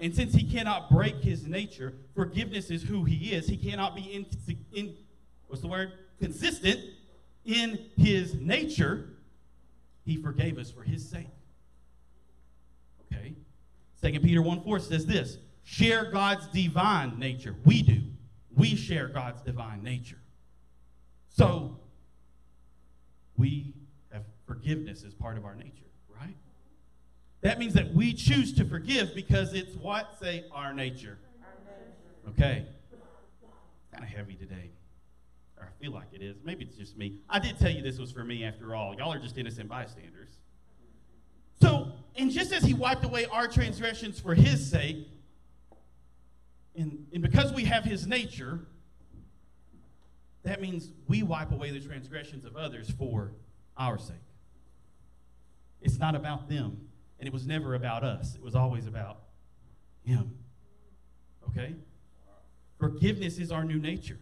And 0.00 0.14
since 0.14 0.32
he 0.32 0.44
cannot 0.44 0.90
break 0.90 1.16
his 1.16 1.46
nature, 1.46 1.92
forgiveness 2.14 2.70
is 2.70 2.84
who 2.84 3.04
he 3.04 3.34
is. 3.34 3.46
He 3.46 3.58
cannot 3.58 3.94
be 3.94 4.02
in, 4.02 4.26
in 4.72 4.94
what's 5.46 5.60
the 5.60 5.68
word? 5.68 5.92
Consistent 6.20 6.80
in 7.44 7.78
his 7.96 8.34
nature. 8.34 9.10
He 10.04 10.16
forgave 10.16 10.58
us 10.58 10.70
for 10.70 10.82
his 10.82 11.08
sake. 11.08 11.28
Okay. 13.12 13.34
Second 13.94 14.22
Peter 14.22 14.42
1 14.42 14.62
4 14.62 14.78
says 14.80 15.06
this 15.06 15.38
share 15.64 16.10
God's 16.10 16.46
divine 16.48 17.18
nature. 17.18 17.54
We 17.64 17.82
do. 17.82 18.02
We 18.54 18.74
share 18.74 19.08
God's 19.08 19.42
divine 19.42 19.82
nature. 19.82 20.18
So 21.28 21.78
we 23.36 23.74
have 24.10 24.24
forgiveness 24.46 25.04
as 25.06 25.14
part 25.14 25.36
of 25.36 25.44
our 25.44 25.54
nature, 25.54 25.86
right? 26.08 26.34
That 27.42 27.58
means 27.58 27.74
that 27.74 27.94
we 27.94 28.12
choose 28.12 28.52
to 28.54 28.64
forgive 28.64 29.14
because 29.14 29.54
it's 29.54 29.76
what? 29.76 30.16
Say, 30.20 30.44
our 30.52 30.72
nature. 30.74 31.18
Okay. 32.30 32.66
Kind 33.92 34.04
of 34.04 34.10
heavy 34.10 34.34
today. 34.34 34.70
Feel 35.80 35.92
like 35.92 36.08
it 36.12 36.22
is. 36.22 36.36
Maybe 36.44 36.64
it's 36.64 36.76
just 36.76 36.96
me. 36.96 37.20
I 37.28 37.38
did 37.38 37.58
tell 37.58 37.70
you 37.70 37.82
this 37.82 37.98
was 37.98 38.10
for 38.10 38.24
me 38.24 38.44
after 38.44 38.74
all. 38.74 38.94
Y'all 38.96 39.12
are 39.12 39.18
just 39.18 39.38
innocent 39.38 39.68
bystanders. 39.68 40.30
So, 41.60 41.92
And 42.16 42.30
just 42.30 42.52
as 42.52 42.64
he 42.64 42.74
wiped 42.74 43.04
away 43.04 43.26
our 43.26 43.46
transgressions 43.46 44.18
for 44.18 44.34
his 44.34 44.68
sake, 44.68 45.08
and, 46.76 47.06
and 47.12 47.22
because 47.22 47.52
we 47.52 47.64
have 47.64 47.84
his 47.84 48.06
nature, 48.06 48.60
that 50.44 50.60
means 50.60 50.90
we 51.08 51.22
wipe 51.22 51.52
away 51.52 51.70
the 51.70 51.80
transgressions 51.80 52.44
of 52.44 52.56
others 52.56 52.90
for 52.90 53.32
our 53.76 53.98
sake. 53.98 54.16
It's 55.80 55.98
not 55.98 56.14
about 56.14 56.48
them, 56.48 56.88
and 57.18 57.26
it 57.26 57.32
was 57.32 57.46
never 57.46 57.74
about 57.74 58.02
us. 58.02 58.34
It 58.34 58.42
was 58.42 58.54
always 58.54 58.86
about 58.86 59.20
him. 60.04 60.32
Okay? 61.50 61.74
Forgiveness 62.78 63.38
is 63.38 63.52
our 63.52 63.64
new 63.64 63.78
nature. 63.78 64.18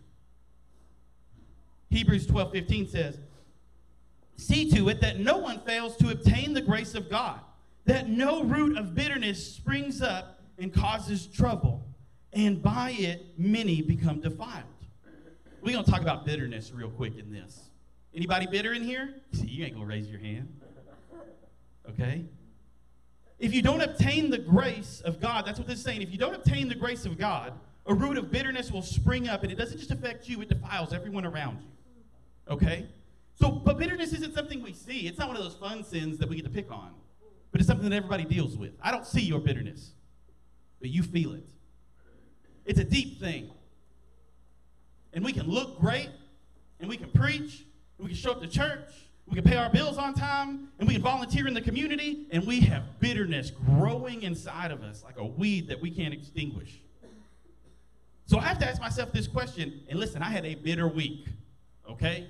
Hebrews 1.90 2.26
12 2.26 2.52
15 2.52 2.88
says, 2.88 3.18
See 4.36 4.70
to 4.72 4.88
it 4.88 5.00
that 5.00 5.18
no 5.18 5.38
one 5.38 5.60
fails 5.60 5.96
to 5.96 6.10
obtain 6.10 6.52
the 6.52 6.60
grace 6.60 6.94
of 6.94 7.08
God, 7.08 7.40
that 7.86 8.08
no 8.08 8.42
root 8.42 8.76
of 8.76 8.94
bitterness 8.94 9.54
springs 9.54 10.02
up 10.02 10.40
and 10.58 10.72
causes 10.72 11.26
trouble, 11.26 11.86
and 12.32 12.62
by 12.62 12.90
it 12.98 13.38
many 13.38 13.80
become 13.80 14.20
defiled. 14.20 14.64
We're 15.62 15.72
going 15.72 15.84
to 15.84 15.90
talk 15.90 16.02
about 16.02 16.24
bitterness 16.24 16.70
real 16.72 16.90
quick 16.90 17.18
in 17.18 17.32
this. 17.32 17.70
Anybody 18.14 18.46
bitter 18.46 18.72
in 18.72 18.82
here? 18.82 19.14
See, 19.32 19.46
you 19.46 19.64
ain't 19.64 19.74
going 19.74 19.86
to 19.86 19.92
raise 19.92 20.08
your 20.08 20.20
hand. 20.20 20.48
Okay? 21.90 22.24
If 23.38 23.52
you 23.52 23.62
don't 23.62 23.82
obtain 23.82 24.30
the 24.30 24.38
grace 24.38 25.02
of 25.04 25.20
God, 25.20 25.44
that's 25.44 25.58
what 25.58 25.68
this 25.68 25.78
is 25.78 25.84
saying. 25.84 26.02
If 26.02 26.10
you 26.10 26.18
don't 26.18 26.34
obtain 26.34 26.68
the 26.68 26.74
grace 26.74 27.04
of 27.04 27.18
God, 27.18 27.52
a 27.86 27.94
root 27.94 28.16
of 28.16 28.30
bitterness 28.30 28.70
will 28.70 28.82
spring 28.82 29.28
up, 29.28 29.42
and 29.42 29.52
it 29.52 29.56
doesn't 29.56 29.78
just 29.78 29.90
affect 29.90 30.28
you, 30.28 30.40
it 30.40 30.48
defiles 30.48 30.92
everyone 30.92 31.26
around 31.26 31.60
you. 31.60 31.68
Okay? 32.48 32.66
Mm-hmm. 32.66 32.92
So, 33.34 33.50
but 33.50 33.78
bitterness 33.78 34.12
isn't 34.12 34.34
something 34.34 34.62
we 34.62 34.72
see. 34.72 35.06
It's 35.06 35.18
not 35.18 35.28
one 35.28 35.36
of 35.36 35.42
those 35.42 35.56
fun 35.56 35.84
sins 35.84 36.18
that 36.18 36.28
we 36.28 36.36
get 36.36 36.44
to 36.44 36.50
pick 36.50 36.70
on, 36.70 36.94
but 37.52 37.60
it's 37.60 37.68
something 37.68 37.88
that 37.90 37.96
everybody 37.96 38.24
deals 38.24 38.56
with. 38.56 38.72
I 38.80 38.90
don't 38.90 39.06
see 39.06 39.20
your 39.20 39.40
bitterness, 39.40 39.90
but 40.80 40.88
you 40.88 41.02
feel 41.02 41.34
it. 41.34 41.44
It's 42.64 42.80
a 42.80 42.84
deep 42.84 43.20
thing. 43.20 43.50
And 45.12 45.24
we 45.24 45.32
can 45.32 45.46
look 45.46 45.78
great, 45.78 46.10
and 46.80 46.88
we 46.88 46.96
can 46.96 47.10
preach, 47.10 47.64
and 47.98 48.06
we 48.06 48.08
can 48.08 48.16
show 48.16 48.32
up 48.32 48.40
to 48.40 48.48
church, 48.48 48.88
we 49.26 49.34
can 49.34 49.44
pay 49.44 49.56
our 49.56 49.70
bills 49.70 49.98
on 49.98 50.14
time, 50.14 50.68
and 50.78 50.86
we 50.86 50.94
can 50.94 51.02
volunteer 51.02 51.46
in 51.46 51.54
the 51.54 51.60
community, 51.60 52.26
and 52.30 52.46
we 52.46 52.60
have 52.60 53.00
bitterness 53.00 53.50
growing 53.50 54.22
inside 54.22 54.70
of 54.70 54.82
us 54.82 55.02
like 55.02 55.18
a 55.18 55.24
weed 55.24 55.68
that 55.68 55.80
we 55.80 55.90
can't 55.90 56.14
extinguish. 56.14 56.80
So 58.26 58.38
I 58.38 58.42
have 58.42 58.58
to 58.58 58.68
ask 58.68 58.80
myself 58.80 59.12
this 59.12 59.26
question, 59.26 59.80
and 59.88 59.98
listen, 59.98 60.22
I 60.22 60.30
had 60.30 60.44
a 60.46 60.54
bitter 60.54 60.88
week, 60.88 61.26
okay? 61.90 62.28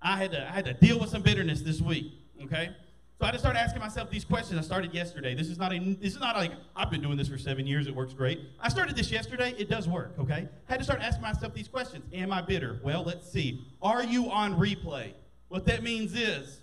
I 0.00 0.16
had 0.16 0.32
to, 0.32 0.42
I 0.42 0.52
had 0.52 0.64
to 0.66 0.74
deal 0.74 0.98
with 0.98 1.10
some 1.10 1.22
bitterness 1.22 1.62
this 1.62 1.80
week, 1.80 2.12
okay? 2.44 2.70
So 3.20 3.26
I 3.26 3.32
just 3.32 3.42
started 3.42 3.58
asking 3.58 3.80
myself 3.80 4.10
these 4.10 4.24
questions. 4.24 4.58
I 4.60 4.62
started 4.62 4.94
yesterday. 4.94 5.34
This 5.34 5.48
is 5.48 5.58
not 5.58 5.72
a, 5.72 5.78
this 6.00 6.14
is 6.14 6.20
not 6.20 6.36
like 6.36 6.52
I've 6.76 6.88
been 6.88 7.02
doing 7.02 7.16
this 7.16 7.26
for 7.26 7.36
seven 7.36 7.66
years. 7.66 7.88
It 7.88 7.94
works 7.94 8.14
great. 8.14 8.40
I 8.60 8.68
started 8.68 8.94
this 8.94 9.10
yesterday. 9.10 9.54
It 9.58 9.68
does 9.68 9.88
work. 9.88 10.14
Okay. 10.20 10.48
I 10.68 10.72
had 10.72 10.78
to 10.78 10.84
start 10.84 11.00
asking 11.00 11.22
myself 11.22 11.52
these 11.52 11.66
questions. 11.66 12.04
Am 12.12 12.32
I 12.32 12.42
bitter? 12.42 12.78
Well, 12.84 13.02
let's 13.02 13.28
see. 13.28 13.66
Are 13.82 14.04
you 14.04 14.30
on 14.30 14.54
replay? 14.54 15.14
What 15.48 15.66
that 15.66 15.82
means 15.82 16.14
is 16.14 16.60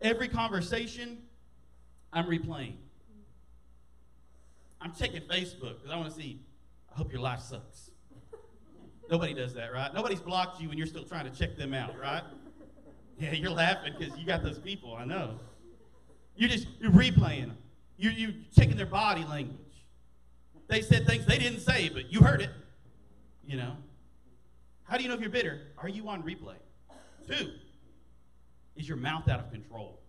every 0.00 0.28
conversation 0.28 1.18
I'm 2.14 2.24
replaying. 2.24 2.76
I'm 4.80 4.94
checking 4.94 5.20
Facebook 5.22 5.76
because 5.76 5.90
I 5.92 5.96
want 5.96 6.08
to 6.08 6.16
see. 6.16 6.40
I 6.90 6.96
hope 6.96 7.12
your 7.12 7.20
life 7.20 7.40
sucks. 7.40 7.89
Nobody 9.10 9.34
does 9.34 9.54
that, 9.54 9.72
right? 9.72 9.92
Nobody's 9.92 10.20
blocked 10.20 10.60
you 10.60 10.68
and 10.68 10.78
you're 10.78 10.86
still 10.86 11.04
trying 11.04 11.30
to 11.30 11.36
check 11.36 11.56
them 11.56 11.74
out, 11.74 11.98
right? 11.98 12.22
Yeah, 13.18 13.32
you're 13.32 13.50
laughing 13.50 13.94
because 13.98 14.16
you 14.16 14.24
got 14.24 14.42
those 14.42 14.58
people. 14.58 14.94
I 14.94 15.04
know. 15.04 15.38
You're 16.36 16.48
just 16.48 16.68
you're 16.80 16.92
replaying 16.92 17.48
them. 17.48 17.58
You're, 17.98 18.12
you're 18.12 18.30
checking 18.56 18.76
their 18.76 18.86
body 18.86 19.24
language. 19.24 19.58
They 20.68 20.80
said 20.80 21.06
things 21.06 21.26
they 21.26 21.38
didn't 21.38 21.60
say, 21.60 21.90
but 21.92 22.12
you 22.12 22.20
heard 22.20 22.40
it. 22.40 22.50
You 23.44 23.56
know. 23.56 23.76
How 24.84 24.96
do 24.96 25.02
you 25.02 25.08
know 25.08 25.16
if 25.16 25.20
you're 25.20 25.28
bitter? 25.28 25.60
Are 25.78 25.88
you 25.88 26.08
on 26.08 26.22
replay? 26.22 26.54
Two, 27.28 27.50
is 28.76 28.88
your 28.88 28.96
mouth 28.96 29.28
out 29.28 29.40
of 29.40 29.50
control? 29.50 30.00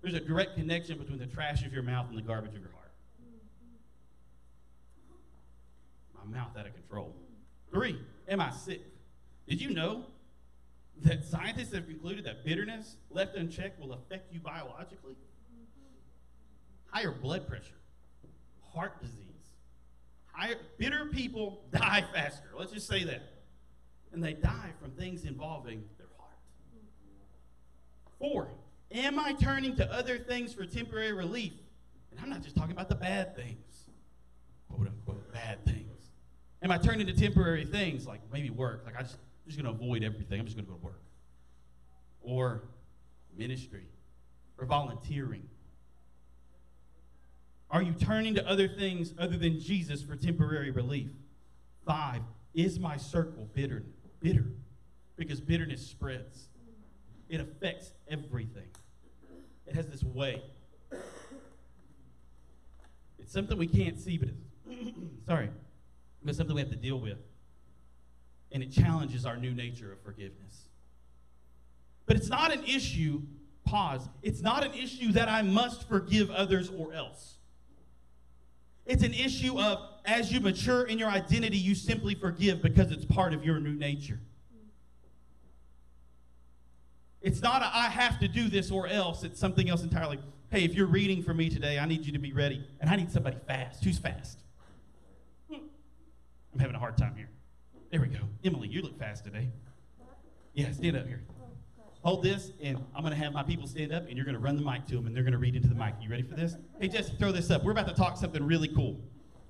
There's 0.00 0.14
a 0.14 0.20
direct 0.20 0.56
connection 0.56 0.98
between 0.98 1.18
the 1.18 1.26
trash 1.26 1.64
of 1.66 1.72
your 1.72 1.82
mouth 1.82 2.08
and 2.08 2.16
the 2.16 2.22
garbage 2.22 2.54
of 2.54 2.60
your 2.60 2.70
heart. 2.70 2.92
My 6.14 6.15
mouth 6.26 6.56
out 6.58 6.66
of 6.66 6.74
control. 6.74 7.14
Three, 7.70 8.00
am 8.28 8.40
I 8.40 8.50
sick? 8.50 8.82
Did 9.48 9.60
you 9.60 9.70
know 9.70 10.04
that 11.02 11.24
scientists 11.24 11.72
have 11.72 11.86
concluded 11.86 12.24
that 12.24 12.44
bitterness 12.44 12.96
left 13.10 13.36
unchecked 13.36 13.80
will 13.80 13.92
affect 13.92 14.32
you 14.32 14.40
biologically? 14.40 15.14
Higher 16.86 17.12
blood 17.12 17.46
pressure, 17.46 17.80
heart 18.72 19.00
disease. 19.00 19.22
Higher, 20.32 20.56
bitter 20.78 21.06
people 21.06 21.64
die 21.72 22.04
faster. 22.12 22.48
Let's 22.56 22.72
just 22.72 22.86
say 22.86 23.04
that. 23.04 23.22
And 24.12 24.22
they 24.22 24.34
die 24.34 24.70
from 24.80 24.92
things 24.92 25.24
involving 25.24 25.82
their 25.98 26.06
heart. 26.18 26.32
Four, 28.18 28.48
am 28.90 29.18
I 29.18 29.32
turning 29.32 29.76
to 29.76 29.92
other 29.92 30.18
things 30.18 30.54
for 30.54 30.64
temporary 30.64 31.12
relief? 31.12 31.52
And 32.10 32.20
I'm 32.20 32.30
not 32.30 32.42
just 32.42 32.56
talking 32.56 32.72
about 32.72 32.88
the 32.88 32.94
bad 32.94 33.36
things, 33.36 33.90
quote 34.70 34.88
unquote, 34.88 35.32
bad 35.32 35.64
things. 35.64 35.85
Am 36.66 36.72
I 36.72 36.78
turning 36.78 37.06
to 37.06 37.12
temporary 37.12 37.64
things 37.64 38.08
like 38.08 38.20
maybe 38.32 38.50
work? 38.50 38.82
Like 38.84 38.96
I 38.96 39.02
just, 39.02 39.14
I'm 39.14 39.52
just 39.52 39.62
going 39.62 39.72
to 39.72 39.80
avoid 39.80 40.02
everything. 40.02 40.40
I'm 40.40 40.46
just 40.46 40.56
going 40.56 40.66
to 40.66 40.72
go 40.72 40.76
to 40.76 40.84
work. 40.84 41.00
Or 42.22 42.64
ministry. 43.38 43.84
Or 44.58 44.66
volunteering. 44.66 45.44
Are 47.70 47.82
you 47.82 47.92
turning 47.92 48.34
to 48.34 48.44
other 48.48 48.66
things 48.66 49.14
other 49.16 49.36
than 49.36 49.60
Jesus 49.60 50.02
for 50.02 50.16
temporary 50.16 50.72
relief? 50.72 51.10
Five, 51.86 52.22
is 52.52 52.80
my 52.80 52.96
circle 52.96 53.48
bitter? 53.54 53.84
Bitter. 54.18 54.46
Because 55.14 55.40
bitterness 55.40 55.86
spreads. 55.86 56.48
It 57.28 57.40
affects 57.40 57.92
everything. 58.08 58.66
It 59.68 59.76
has 59.76 59.86
this 59.86 60.02
way. 60.02 60.42
It's 63.20 63.32
something 63.32 63.56
we 63.56 63.68
can't 63.68 64.00
see, 64.00 64.18
but 64.18 64.30
it's 64.30 64.96
sorry. 65.28 65.50
But 66.26 66.30
it's 66.30 66.38
something 66.38 66.56
we 66.56 66.60
have 66.60 66.70
to 66.70 66.76
deal 66.76 66.98
with 66.98 67.18
and 68.50 68.60
it 68.60 68.72
challenges 68.72 69.24
our 69.24 69.36
new 69.36 69.52
nature 69.52 69.92
of 69.92 70.00
forgiveness. 70.00 70.68
But 72.04 72.16
it's 72.16 72.28
not 72.28 72.52
an 72.52 72.64
issue, 72.64 73.22
pause, 73.64 74.08
it's 74.22 74.40
not 74.40 74.64
an 74.64 74.74
issue 74.74 75.12
that 75.12 75.28
I 75.28 75.42
must 75.42 75.88
forgive 75.88 76.30
others 76.30 76.68
or 76.76 76.92
else. 76.92 77.34
It's 78.84 79.04
an 79.04 79.14
issue 79.14 79.58
of 79.60 79.78
as 80.04 80.32
you 80.32 80.40
mature 80.40 80.84
in 80.84 80.98
your 80.98 81.08
identity, 81.08 81.58
you 81.58 81.76
simply 81.76 82.16
forgive 82.16 82.60
because 82.60 82.90
it's 82.90 83.04
part 83.04 83.32
of 83.32 83.44
your 83.44 83.60
new 83.60 83.74
nature. 83.74 84.18
It's 87.20 87.40
not 87.40 87.62
a, 87.62 87.66
I 87.66 87.88
have 87.88 88.18
to 88.20 88.28
do 88.28 88.48
this 88.48 88.70
or 88.72 88.88
else. 88.88 89.22
It's 89.22 89.38
something 89.38 89.68
else 89.68 89.82
entirely. 89.82 90.18
Hey, 90.50 90.64
if 90.64 90.74
you're 90.74 90.86
reading 90.86 91.22
for 91.22 91.34
me 91.34 91.50
today, 91.50 91.78
I 91.78 91.86
need 91.86 92.04
you 92.04 92.12
to 92.12 92.18
be 92.18 92.32
ready. 92.32 92.66
And 92.80 92.88
I 92.88 92.96
need 92.96 93.12
somebody 93.12 93.36
fast. 93.46 93.84
Who's 93.84 93.98
fast? 93.98 94.38
I'm 96.56 96.60
having 96.60 96.74
a 96.74 96.78
hard 96.78 96.96
time 96.96 97.14
here. 97.14 97.28
There 97.90 98.00
we 98.00 98.06
go. 98.06 98.20
Emily, 98.42 98.68
you 98.68 98.80
look 98.80 98.98
fast 98.98 99.24
today. 99.24 99.50
Yeah, 100.54 100.72
stand 100.72 100.96
up 100.96 101.06
here. 101.06 101.20
Hold 102.00 102.22
this, 102.22 102.50
and 102.62 102.82
I'm 102.94 103.02
going 103.02 103.12
to 103.12 103.22
have 103.22 103.34
my 103.34 103.42
people 103.42 103.66
stand 103.66 103.92
up, 103.92 104.08
and 104.08 104.16
you're 104.16 104.24
going 104.24 104.36
to 104.36 104.40
run 104.40 104.56
the 104.56 104.62
mic 104.62 104.86
to 104.86 104.94
them, 104.94 105.06
and 105.06 105.14
they're 105.14 105.22
going 105.22 105.34
to 105.34 105.38
read 105.38 105.54
into 105.54 105.68
the 105.68 105.74
mic. 105.74 105.96
You 106.00 106.08
ready 106.08 106.22
for 106.22 106.34
this? 106.34 106.56
Hey, 106.80 106.88
Jesse, 106.88 107.12
throw 107.18 107.30
this 107.30 107.50
up. 107.50 107.62
We're 107.62 107.72
about 107.72 107.88
to 107.88 107.94
talk 107.94 108.16
something 108.16 108.42
really 108.42 108.68
cool. 108.68 108.98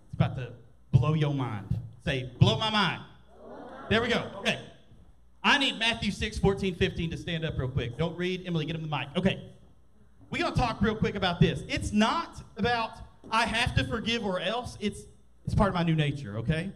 It's 0.06 0.14
about 0.14 0.34
to 0.34 0.54
blow 0.90 1.14
your 1.14 1.32
mind. 1.32 1.78
Say, 2.04 2.32
blow 2.40 2.58
my 2.58 2.70
mind. 2.70 3.02
There 3.88 4.02
we 4.02 4.08
go. 4.08 4.28
Okay. 4.38 4.58
I 5.44 5.58
need 5.58 5.78
Matthew 5.78 6.10
6, 6.10 6.38
14, 6.40 6.74
15 6.74 7.10
to 7.12 7.16
stand 7.16 7.44
up 7.44 7.56
real 7.56 7.68
quick. 7.68 7.96
Don't 7.96 8.18
read. 8.18 8.42
Emily, 8.48 8.66
get 8.66 8.74
him 8.74 8.82
the 8.82 8.88
mic. 8.88 9.06
Okay. 9.16 9.48
We're 10.28 10.42
going 10.42 10.54
to 10.54 10.58
talk 10.58 10.82
real 10.82 10.96
quick 10.96 11.14
about 11.14 11.38
this. 11.38 11.62
It's 11.68 11.92
not 11.92 12.42
about 12.56 12.98
I 13.30 13.46
have 13.46 13.76
to 13.76 13.84
forgive 13.84 14.26
or 14.26 14.40
else. 14.40 14.76
It's, 14.80 15.02
it's 15.44 15.54
part 15.54 15.68
of 15.68 15.76
my 15.76 15.84
new 15.84 15.94
nature, 15.94 16.38
okay? 16.38 16.72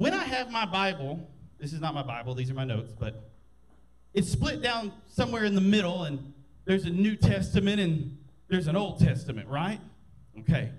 When 0.00 0.14
I 0.14 0.24
have 0.24 0.50
my 0.50 0.64
Bible, 0.64 1.28
this 1.58 1.74
is 1.74 1.80
not 1.82 1.92
my 1.92 2.02
Bible, 2.02 2.34
these 2.34 2.50
are 2.50 2.54
my 2.54 2.64
notes, 2.64 2.90
but 2.98 3.30
it's 4.14 4.30
split 4.30 4.62
down 4.62 4.92
somewhere 5.06 5.44
in 5.44 5.54
the 5.54 5.60
middle, 5.60 6.04
and 6.04 6.32
there's 6.64 6.86
a 6.86 6.90
New 6.90 7.16
Testament 7.16 7.82
and 7.82 8.16
there's 8.48 8.66
an 8.66 8.76
Old 8.76 8.98
Testament, 8.98 9.46
right? 9.46 9.78
Okay. 10.38 10.70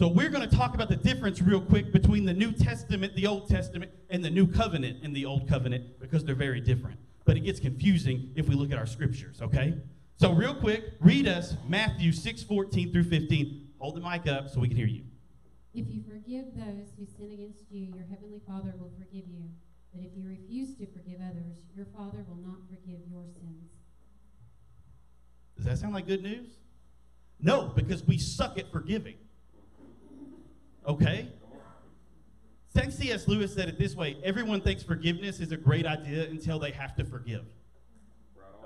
So 0.00 0.08
we're 0.08 0.30
going 0.30 0.50
to 0.50 0.56
talk 0.56 0.74
about 0.74 0.88
the 0.88 0.96
difference 0.96 1.40
real 1.40 1.60
quick 1.60 1.92
between 1.92 2.24
the 2.24 2.32
New 2.32 2.50
Testament, 2.50 3.14
the 3.14 3.28
Old 3.28 3.48
Testament, 3.48 3.92
and 4.08 4.24
the 4.24 4.30
New 4.30 4.48
Covenant 4.48 5.04
and 5.04 5.14
the 5.14 5.26
Old 5.26 5.48
Covenant 5.48 6.00
because 6.00 6.24
they're 6.24 6.34
very 6.34 6.60
different. 6.60 6.98
But 7.24 7.36
it 7.36 7.44
gets 7.44 7.60
confusing 7.60 8.32
if 8.34 8.48
we 8.48 8.56
look 8.56 8.72
at 8.72 8.78
our 8.78 8.86
scriptures, 8.86 9.40
okay? 9.40 9.74
So 10.16 10.32
real 10.32 10.56
quick, 10.56 10.94
read 10.98 11.28
us 11.28 11.54
Matthew 11.68 12.10
6, 12.10 12.42
14 12.42 12.90
through 12.90 13.04
15. 13.04 13.68
Hold 13.78 13.94
the 13.94 14.00
mic 14.00 14.26
up 14.26 14.48
so 14.48 14.58
we 14.58 14.66
can 14.66 14.76
hear 14.76 14.88
you. 14.88 15.04
If 15.72 15.86
you 15.88 16.02
forgive 16.02 16.46
those 16.56 16.88
who 16.98 17.06
sin 17.06 17.32
against 17.32 17.70
you, 17.70 17.86
your 17.94 18.04
heavenly 18.10 18.40
Father 18.46 18.74
will 18.78 18.90
forgive 18.98 19.28
you. 19.28 19.50
But 19.94 20.02
if 20.04 20.10
you 20.16 20.28
refuse 20.28 20.74
to 20.76 20.86
forgive 20.86 21.20
others, 21.20 21.58
your 21.76 21.86
Father 21.86 22.24
will 22.28 22.42
not 22.44 22.58
forgive 22.68 23.00
your 23.10 23.24
sins. 23.24 23.70
Does 25.56 25.66
that 25.66 25.78
sound 25.78 25.94
like 25.94 26.06
good 26.06 26.22
news? 26.22 26.46
No, 27.40 27.72
because 27.74 28.06
we 28.06 28.18
suck 28.18 28.58
at 28.58 28.70
forgiving. 28.72 29.16
Okay? 30.86 31.28
Thanks 32.72 32.96
C.S. 32.96 33.26
Lewis 33.28 33.54
said 33.54 33.68
it 33.68 33.78
this 33.78 33.94
way 33.94 34.16
everyone 34.24 34.60
thinks 34.60 34.82
forgiveness 34.82 35.40
is 35.40 35.52
a 35.52 35.56
great 35.56 35.86
idea 35.86 36.28
until 36.28 36.58
they 36.58 36.70
have 36.70 36.94
to 36.96 37.04
forgive. 37.04 37.44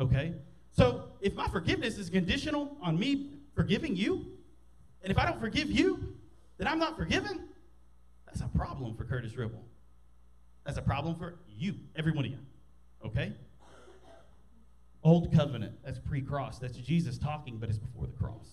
Okay? 0.00 0.34
So 0.70 1.04
if 1.20 1.34
my 1.34 1.48
forgiveness 1.48 1.98
is 1.98 2.10
conditional 2.10 2.76
on 2.82 2.98
me 2.98 3.30
forgiving 3.54 3.96
you, 3.96 4.26
and 5.02 5.10
if 5.10 5.18
I 5.18 5.26
don't 5.26 5.40
forgive 5.40 5.70
you, 5.70 6.14
then 6.64 6.72
I'm 6.72 6.78
not 6.78 6.96
forgiven, 6.96 7.48
that's 8.26 8.40
a 8.40 8.48
problem 8.56 8.96
for 8.96 9.04
Curtis 9.04 9.36
Ribble. 9.36 9.64
That's 10.64 10.78
a 10.78 10.82
problem 10.82 11.16
for 11.16 11.38
you, 11.48 11.74
every 11.94 12.12
one 12.12 12.24
of 12.24 12.30
you. 12.30 12.38
Okay? 13.04 13.34
Old 15.02 15.32
covenant, 15.34 15.74
that's 15.84 15.98
pre-cross. 15.98 16.58
That's 16.58 16.78
Jesus 16.78 17.18
talking, 17.18 17.58
but 17.58 17.68
it's 17.68 17.78
before 17.78 18.06
the 18.06 18.12
cross. 18.12 18.46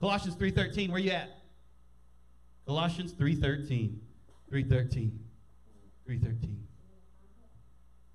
Colossians 0.00 0.36
3:13, 0.36 0.90
where 0.90 1.00
you 1.00 1.12
at? 1.12 1.30
Colossians 2.66 3.14
3:13. 3.14 4.00
3:13. 4.50 5.18
3:13. 6.06 6.56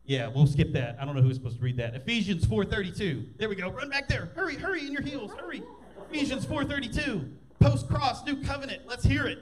Yeah, 0.06 0.28
we'll 0.28 0.46
skip 0.46 0.72
that. 0.74 0.98
I 1.02 1.06
don't 1.06 1.16
know 1.16 1.22
who's 1.24 1.36
supposed 1.36 1.58
to 1.58 1.64
read 1.64 1.78
that. 1.78 1.96
Ephesians 1.96 2.46
4:32. 2.46 3.38
There 3.38 3.50
we 3.50 3.56
go. 3.56 3.72
Run 3.72 3.90
back 3.90 4.08
there. 4.08 4.28
Hurry, 4.36 4.56
hurry 4.56 4.86
in 4.86 4.92
your 4.92 5.02
heels. 5.02 5.32
Hurry. 5.32 5.64
Ephesians 6.12 6.46
4:32. 6.46 7.32
Post-cross, 7.60 8.26
new 8.26 8.42
covenant. 8.44 8.84
Let's 8.88 9.04
hear 9.04 9.26
it. 9.28 9.40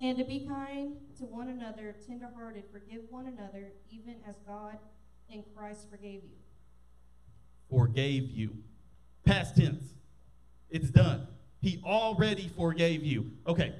And 0.00 0.16
to 0.18 0.24
be 0.24 0.46
kind 0.46 0.96
to 1.18 1.24
one 1.24 1.48
another, 1.48 1.94
tenderhearted, 2.06 2.64
forgive 2.72 3.02
one 3.10 3.26
another, 3.26 3.72
even 3.90 4.16
as 4.28 4.36
God 4.46 4.78
in 5.30 5.44
Christ 5.56 5.88
forgave 5.90 6.22
you. 6.22 6.36
Forgave 7.70 8.30
you. 8.30 8.56
Past 9.24 9.56
tense. 9.56 9.94
It's 10.70 10.90
done. 10.90 11.26
He 11.60 11.82
already 11.84 12.48
forgave 12.56 13.04
you. 13.04 13.30
Okay. 13.46 13.74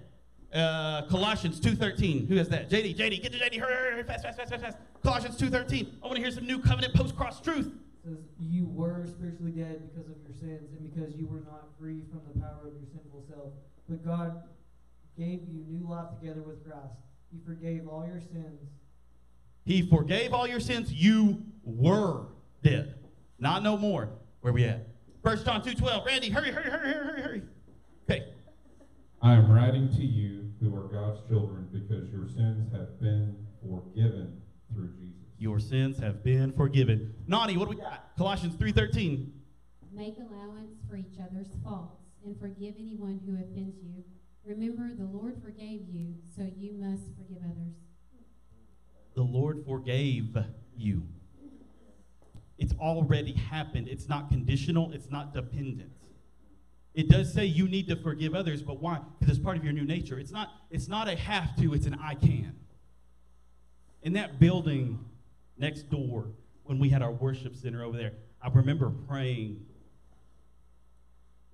Uh, 0.52 1.02
Colossians 1.08 1.60
2.13. 1.60 2.28
Who 2.28 2.36
has 2.36 2.48
that? 2.48 2.70
JD, 2.70 2.96
JD, 2.96 3.22
get 3.22 3.32
to 3.32 3.38
JD. 3.38 3.60
Hurry, 3.60 3.74
hurry, 3.74 3.92
hurry, 3.92 4.02
fast, 4.02 4.24
fast, 4.24 4.38
fast, 4.38 4.50
fast, 4.50 4.62
fast. 4.62 4.76
Colossians 5.02 5.36
2.13. 5.36 5.94
I 6.02 6.06
want 6.06 6.16
to 6.16 6.22
hear 6.22 6.30
some 6.30 6.46
new 6.46 6.58
covenant 6.58 6.94
post-cross 6.94 7.40
truth. 7.40 7.70
It 8.04 8.08
says 8.08 8.18
you 8.38 8.66
were 8.66 9.04
spiritually 9.06 9.52
dead 9.52 9.90
because 9.90 10.08
of 10.08 10.16
your 10.22 10.32
sins 10.38 10.70
and 10.72 10.92
because 10.92 11.14
you 11.16 11.26
were 11.26 11.40
not 11.40 11.68
free 11.78 12.02
from 12.10 12.20
the 12.32 12.40
power 12.40 12.68
of 12.68 12.74
your 12.74 12.86
sinful 12.92 13.24
self. 13.28 13.52
But 13.88 14.04
God 14.04 14.42
gave 15.16 15.40
you 15.48 15.64
new 15.68 15.88
life 15.88 16.06
together 16.20 16.42
with 16.42 16.64
Christ. 16.64 16.94
He 17.32 17.38
forgave 17.44 17.88
all 17.88 18.06
your 18.06 18.20
sins. 18.20 18.60
He 19.64 19.82
forgave 19.86 20.32
all 20.32 20.46
your 20.46 20.60
sins. 20.60 20.92
You 20.92 21.42
were 21.64 22.26
dead. 22.62 22.94
Not 23.38 23.62
no 23.62 23.76
more. 23.76 24.10
Where 24.40 24.52
we 24.52 24.64
at? 24.64 24.86
First 25.22 25.44
John 25.44 25.62
2.12. 25.62 26.06
Randy, 26.06 26.30
hurry, 26.30 26.52
hurry, 26.52 26.70
hurry, 26.70 26.92
hurry, 26.92 27.04
hurry, 27.04 27.22
hurry. 27.22 27.42
Okay. 28.08 28.32
I 29.20 29.34
am 29.34 29.50
writing 29.50 29.88
to 29.88 30.02
you 30.02 30.52
who 30.60 30.74
are 30.76 30.88
God's 30.88 31.20
children 31.28 31.68
because 31.72 32.08
your 32.10 32.28
sins 32.28 32.72
have 32.72 33.00
been 33.00 33.36
forgiven 33.60 34.40
through 34.72 34.88
Jesus. 34.92 35.07
Your 35.38 35.60
sins 35.60 35.98
have 36.00 36.24
been 36.24 36.52
forgiven. 36.52 37.14
Nani, 37.28 37.56
what 37.56 37.70
do 37.70 37.76
we 37.76 37.80
got? 37.80 38.10
Colossians 38.16 38.56
3.13. 38.56 39.30
Make 39.92 40.16
allowance 40.18 40.74
for 40.88 40.96
each 40.96 41.18
other's 41.20 41.48
faults 41.62 42.02
and 42.24 42.38
forgive 42.40 42.74
anyone 42.78 43.20
who 43.24 43.34
offends 43.34 43.76
you. 43.82 44.02
Remember, 44.44 44.90
the 44.96 45.04
Lord 45.04 45.40
forgave 45.42 45.82
you, 45.88 46.14
so 46.36 46.50
you 46.56 46.72
must 46.72 47.02
forgive 47.16 47.42
others. 47.44 47.74
The 49.14 49.22
Lord 49.22 49.64
forgave 49.64 50.36
you. 50.76 51.02
It's 52.58 52.74
already 52.80 53.32
happened. 53.32 53.88
It's 53.88 54.08
not 54.08 54.30
conditional, 54.30 54.90
it's 54.92 55.10
not 55.10 55.32
dependent. 55.32 55.92
It 56.94 57.08
does 57.08 57.32
say 57.32 57.44
you 57.44 57.68
need 57.68 57.86
to 57.88 57.96
forgive 57.96 58.34
others, 58.34 58.62
but 58.62 58.80
why? 58.82 58.98
Because 59.20 59.36
it's 59.36 59.44
part 59.44 59.56
of 59.56 59.62
your 59.62 59.72
new 59.72 59.84
nature. 59.84 60.18
It's 60.18 60.32
not, 60.32 60.48
it's 60.70 60.88
not 60.88 61.06
a 61.06 61.14
have 61.14 61.54
to, 61.60 61.74
it's 61.74 61.86
an 61.86 61.96
I 62.02 62.14
can. 62.14 62.56
In 64.02 64.14
that 64.14 64.40
building 64.40 65.04
next 65.58 65.90
door, 65.90 66.26
when 66.64 66.78
we 66.78 66.88
had 66.88 67.02
our 67.02 67.12
worship 67.12 67.56
center 67.56 67.82
over 67.82 67.96
there, 67.96 68.12
I 68.42 68.48
remember 68.48 68.90
praying 69.08 69.64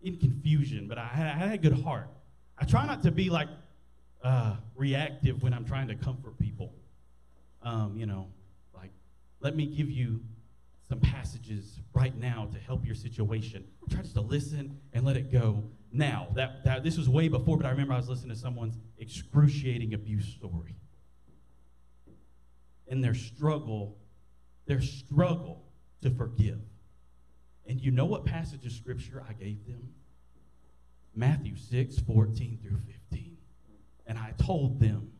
in 0.03 0.19
confusion, 0.19 0.87
but 0.89 0.99
I 0.99 1.07
had, 1.07 1.27
I 1.27 1.39
had 1.39 1.53
a 1.53 1.59
good 1.59 1.81
heart. 1.83 2.09
I 2.59 2.65
try 2.65 2.87
not 2.87 3.03
to 3.05 3.11
be 3.11 3.31
like 3.31 3.49
uh, 4.23 4.57
reactive 4.77 5.43
when 5.43 5.53
I'm 5.53 5.65
trying 5.65 5.89
to 5.89 5.95
comfort 5.95 6.39
people. 6.39 6.73
Um, 7.63 7.97
you 7.97 8.07
know, 8.07 8.29
like, 8.75 8.91
let 9.41 9.57
me 9.57 9.67
give 9.67 9.91
you 9.91 10.21
some 10.89 11.01
passages 11.01 11.81
right 11.95 12.15
now 12.17 12.49
to 12.53 12.59
help 12.59 12.85
your 12.85 12.95
situation. 12.95 13.65
Try 13.91 14.03
just 14.03 14.15
to 14.15 14.21
listen 14.21 14.79
and 14.93 15.05
let 15.05 15.17
it 15.17 15.33
go 15.33 15.65
now. 15.91 16.29
That, 16.35 16.65
that 16.65 16.85
this 16.85 16.99
was 16.99 17.09
way 17.09 17.29
before, 17.29 17.57
but 17.57 17.67
I 17.67 17.71
remember 17.71 17.95
I 17.95 17.97
was 17.97 18.09
listening 18.09 18.35
to 18.35 18.41
someone's 18.41 18.77
excruciating 18.99 19.95
abuse 19.95 20.27
story. 20.27 20.77
And 22.89 23.03
their 23.03 23.15
struggle, 23.15 23.97
their 24.67 24.81
struggle 24.83 25.65
to 26.03 26.11
forgive. 26.11 26.61
And 27.67 27.81
you 27.81 27.91
know 27.91 28.05
what 28.05 28.25
passage 28.25 28.67
of 28.67 28.73
scripture 28.73 29.25
I 29.29 29.33
gave 29.33 29.67
them? 29.67 29.89
Matthew 31.15 31.57
6, 31.57 31.99
14 32.01 32.59
through 32.63 32.79
15. 33.11 33.37
And 34.07 34.19
I 34.19 34.35
told 34.37 34.81
them, 34.81 35.11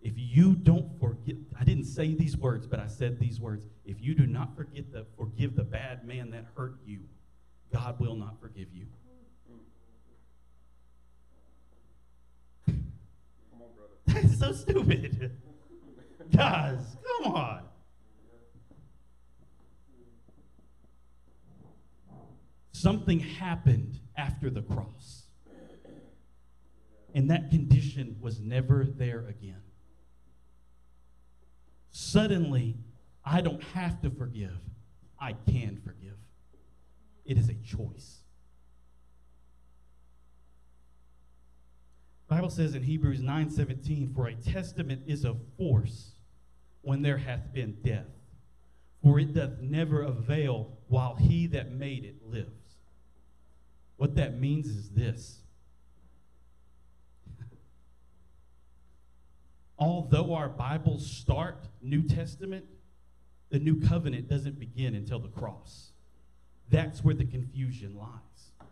if 0.00 0.14
you 0.16 0.54
don't 0.54 0.98
forget, 1.00 1.36
I 1.58 1.64
didn't 1.64 1.84
say 1.84 2.14
these 2.14 2.36
words, 2.36 2.66
but 2.66 2.78
I 2.78 2.86
said 2.86 3.18
these 3.18 3.40
words. 3.40 3.66
If 3.84 4.02
you 4.02 4.14
do 4.14 4.26
not 4.26 4.54
forget 4.54 4.92
the, 4.92 5.06
forgive 5.16 5.56
the 5.56 5.64
bad 5.64 6.06
man 6.06 6.30
that 6.30 6.44
hurt 6.56 6.76
you, 6.86 7.00
God 7.72 7.98
will 7.98 8.14
not 8.14 8.40
forgive 8.40 8.68
you. 8.72 8.86
That's 14.06 14.38
so 14.38 14.52
stupid. 14.52 15.38
Guys, 16.30 16.96
come 17.06 17.32
on. 17.32 17.60
Something 22.72 23.20
happened 23.20 23.98
after 24.16 24.50
the 24.50 24.62
cross. 24.62 25.22
And 27.14 27.30
that 27.30 27.50
condition 27.50 28.16
was 28.20 28.40
never 28.40 28.84
there 28.84 29.26
again. 29.28 29.62
Suddenly, 31.90 32.76
I 33.24 33.40
don't 33.40 33.62
have 33.62 34.02
to 34.02 34.10
forgive. 34.10 34.58
I 35.18 35.32
can 35.32 35.80
forgive. 35.84 36.16
It 37.24 37.38
is 37.38 37.48
a 37.48 37.54
choice. 37.54 38.24
Bible 42.26 42.50
says 42.50 42.74
in 42.74 42.82
Hebrews 42.82 43.22
9:17, 43.22 44.12
"For 44.12 44.26
a 44.26 44.34
testament 44.34 45.04
is 45.06 45.24
of 45.24 45.40
force 45.56 46.13
when 46.84 47.02
there 47.02 47.18
hath 47.18 47.52
been 47.52 47.78
death, 47.82 48.06
for 49.02 49.18
it 49.18 49.34
doth 49.34 49.60
never 49.60 50.02
avail 50.02 50.78
while 50.88 51.16
he 51.16 51.46
that 51.48 51.72
made 51.72 52.04
it 52.04 52.24
lives." 52.26 52.76
What 53.96 54.16
that 54.16 54.38
means 54.38 54.66
is 54.66 54.90
this. 54.90 55.40
Although 59.78 60.34
our 60.34 60.48
Bibles 60.48 61.10
start 61.10 61.68
New 61.80 62.02
Testament, 62.02 62.64
the 63.50 63.58
new 63.58 63.80
covenant 63.80 64.28
doesn't 64.28 64.58
begin 64.58 64.94
until 64.94 65.20
the 65.20 65.28
cross. 65.28 65.92
That's 66.70 67.04
where 67.04 67.14
the 67.14 67.24
confusion 67.24 67.96
lies. 67.96 68.68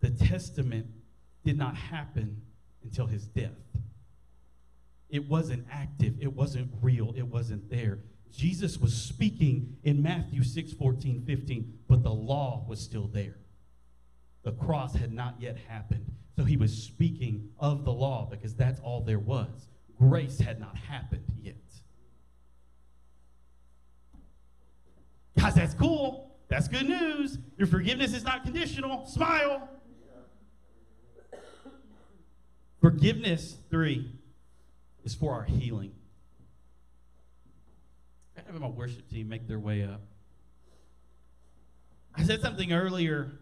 The 0.00 0.10
testament 0.10 0.86
did 1.44 1.58
not 1.58 1.76
happen 1.76 2.40
until 2.82 3.06
his 3.06 3.26
death. 3.26 3.50
It 5.10 5.28
wasn't 5.28 5.66
active, 5.70 6.14
it 6.20 6.32
wasn't 6.32 6.70
real, 6.80 7.12
it 7.16 7.26
wasn't 7.26 7.68
there. 7.68 7.98
Jesus 8.30 8.78
was 8.78 8.94
speaking 8.94 9.76
in 9.82 10.02
Matthew 10.02 10.44
6 10.44 10.72
14, 10.72 11.24
15, 11.26 11.78
but 11.88 12.02
the 12.02 12.10
law 12.10 12.64
was 12.68 12.80
still 12.80 13.08
there. 13.08 13.36
The 14.44 14.52
cross 14.52 14.94
had 14.94 15.12
not 15.12 15.34
yet 15.40 15.56
happened. 15.68 16.06
So 16.36 16.44
he 16.44 16.56
was 16.56 16.72
speaking 16.72 17.50
of 17.58 17.84
the 17.84 17.92
law 17.92 18.26
because 18.30 18.54
that's 18.54 18.80
all 18.80 19.02
there 19.02 19.18
was. 19.18 19.68
Grace 19.98 20.38
had 20.38 20.60
not 20.60 20.76
happened 20.76 21.24
yet. 21.42 21.56
Guys, 25.38 25.54
that's 25.54 25.74
cool. 25.74 26.36
That's 26.48 26.68
good 26.68 26.88
news. 26.88 27.38
Your 27.58 27.66
forgiveness 27.66 28.14
is 28.14 28.24
not 28.24 28.44
conditional. 28.44 29.06
Smile. 29.06 29.68
Forgiveness, 32.80 33.56
three, 33.70 34.10
is 35.10 35.16
for 35.16 35.32
our 35.32 35.42
healing. 35.42 35.92
I 38.36 38.42
have 38.46 38.60
my 38.60 38.68
worship 38.68 39.08
team 39.10 39.28
make 39.28 39.46
their 39.48 39.58
way 39.58 39.82
up. 39.82 40.00
I 42.14 42.22
said 42.24 42.40
something 42.40 42.72
earlier, 42.72 43.40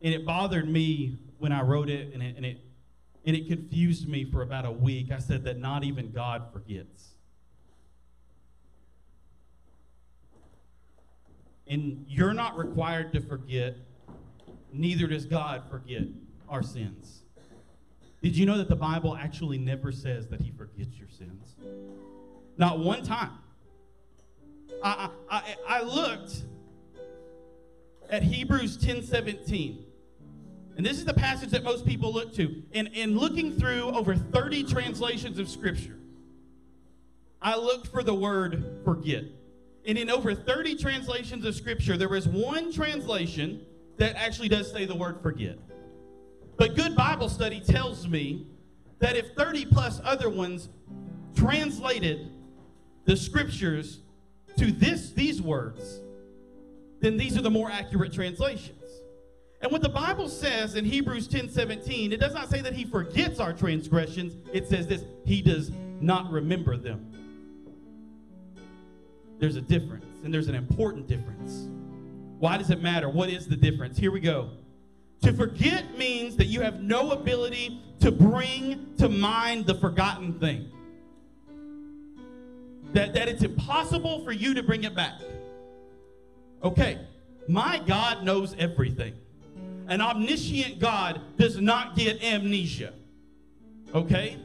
and 0.00 0.14
it 0.14 0.24
bothered 0.24 0.68
me 0.68 1.18
when 1.38 1.52
I 1.52 1.62
wrote 1.62 1.90
it, 1.90 2.12
and 2.14 2.22
it, 2.22 2.36
and 2.36 2.46
it, 2.46 2.60
and 3.24 3.36
it 3.36 3.48
confused 3.48 4.08
me 4.08 4.24
for 4.24 4.42
about 4.42 4.64
a 4.64 4.70
week. 4.70 5.12
I 5.12 5.18
said 5.18 5.44
that 5.44 5.58
not 5.58 5.84
even 5.84 6.10
God 6.10 6.44
forgets. 6.52 7.08
And 11.66 12.06
you're 12.08 12.32
not 12.32 12.56
required 12.56 13.12
to 13.12 13.20
forget, 13.20 13.76
neither 14.72 15.06
does 15.06 15.26
God 15.26 15.64
forget 15.70 16.04
our 16.48 16.62
sins. 16.62 17.22
Did 18.22 18.36
you 18.36 18.46
know 18.46 18.58
that 18.58 18.68
the 18.68 18.76
Bible 18.76 19.16
actually 19.16 19.58
never 19.58 19.92
says 19.92 20.26
that 20.28 20.40
He 20.40 20.50
forgets 20.50 20.96
your 20.98 21.08
sins? 21.08 21.54
Not 22.56 22.80
one 22.80 23.04
time. 23.04 23.30
I, 24.82 25.10
I, 25.30 25.56
I, 25.68 25.82
looked 25.82 26.44
at 28.10 28.22
Hebrews 28.22 28.76
10 28.76 29.02
17. 29.02 29.84
And 30.76 30.86
this 30.86 30.98
is 30.98 31.04
the 31.04 31.14
passage 31.14 31.50
that 31.50 31.64
most 31.64 31.84
people 31.84 32.12
look 32.12 32.32
to. 32.34 32.62
And 32.72 32.88
in 32.88 33.18
looking 33.18 33.52
through 33.58 33.90
over 33.90 34.14
30 34.14 34.64
translations 34.64 35.38
of 35.40 35.48
Scripture, 35.48 35.98
I 37.42 37.56
looked 37.56 37.88
for 37.88 38.02
the 38.02 38.14
word 38.14 38.80
forget. 38.84 39.24
And 39.86 39.98
in 39.98 40.10
over 40.10 40.34
30 40.34 40.76
translations 40.76 41.44
of 41.44 41.54
Scripture, 41.54 41.96
there 41.96 42.08
was 42.08 42.28
one 42.28 42.72
translation 42.72 43.64
that 43.96 44.14
actually 44.16 44.48
does 44.48 44.70
say 44.70 44.84
the 44.84 44.94
word 44.94 45.20
forget. 45.20 45.58
But 46.58 46.74
good 46.74 46.94
Bible 46.96 47.28
study 47.28 47.60
tells 47.60 48.06
me 48.06 48.46
that 48.98 49.16
if 49.16 49.32
30 49.36 49.66
plus 49.66 50.00
other 50.04 50.28
ones 50.28 50.68
translated 51.34 52.32
the 53.04 53.16
Scriptures 53.16 54.00
to 54.58 54.72
this, 54.72 55.12
these 55.12 55.40
words, 55.40 56.00
then 57.00 57.16
these 57.16 57.38
are 57.38 57.42
the 57.42 57.50
more 57.50 57.70
accurate 57.70 58.12
translations. 58.12 58.74
And 59.60 59.70
what 59.70 59.82
the 59.82 59.88
Bible 59.88 60.28
says 60.28 60.74
in 60.74 60.84
Hebrews 60.84 61.28
10 61.28 61.48
17, 61.48 62.12
it 62.12 62.20
does 62.20 62.34
not 62.34 62.50
say 62.50 62.60
that 62.60 62.74
he 62.74 62.84
forgets 62.84 63.38
our 63.38 63.52
transgressions. 63.52 64.34
It 64.52 64.68
says 64.68 64.86
this 64.86 65.04
he 65.24 65.42
does 65.42 65.70
not 66.00 66.30
remember 66.30 66.76
them. 66.76 67.12
There's 69.38 69.56
a 69.56 69.60
difference, 69.60 70.06
and 70.24 70.34
there's 70.34 70.48
an 70.48 70.56
important 70.56 71.06
difference. 71.06 71.68
Why 72.38 72.56
does 72.56 72.70
it 72.70 72.82
matter? 72.82 73.08
What 73.08 73.30
is 73.30 73.46
the 73.46 73.56
difference? 73.56 73.96
Here 73.96 74.10
we 74.10 74.20
go. 74.20 74.50
To 75.22 75.32
forget 75.32 75.98
means 75.98 76.36
that 76.36 76.46
you 76.46 76.60
have 76.60 76.82
no 76.82 77.10
ability 77.10 77.82
to 78.00 78.12
bring 78.12 78.94
to 78.98 79.08
mind 79.08 79.66
the 79.66 79.74
forgotten 79.74 80.38
thing. 80.38 80.70
That, 82.92 83.12
that 83.14 83.28
it's 83.28 83.42
impossible 83.42 84.24
for 84.24 84.32
you 84.32 84.54
to 84.54 84.62
bring 84.62 84.84
it 84.84 84.94
back. 84.94 85.20
Okay, 86.62 86.98
my 87.46 87.80
God 87.86 88.24
knows 88.24 88.54
everything. 88.58 89.14
An 89.88 90.00
omniscient 90.00 90.78
God 90.78 91.20
does 91.36 91.60
not 91.60 91.96
get 91.96 92.22
amnesia. 92.22 92.92
Okay? 93.94 94.36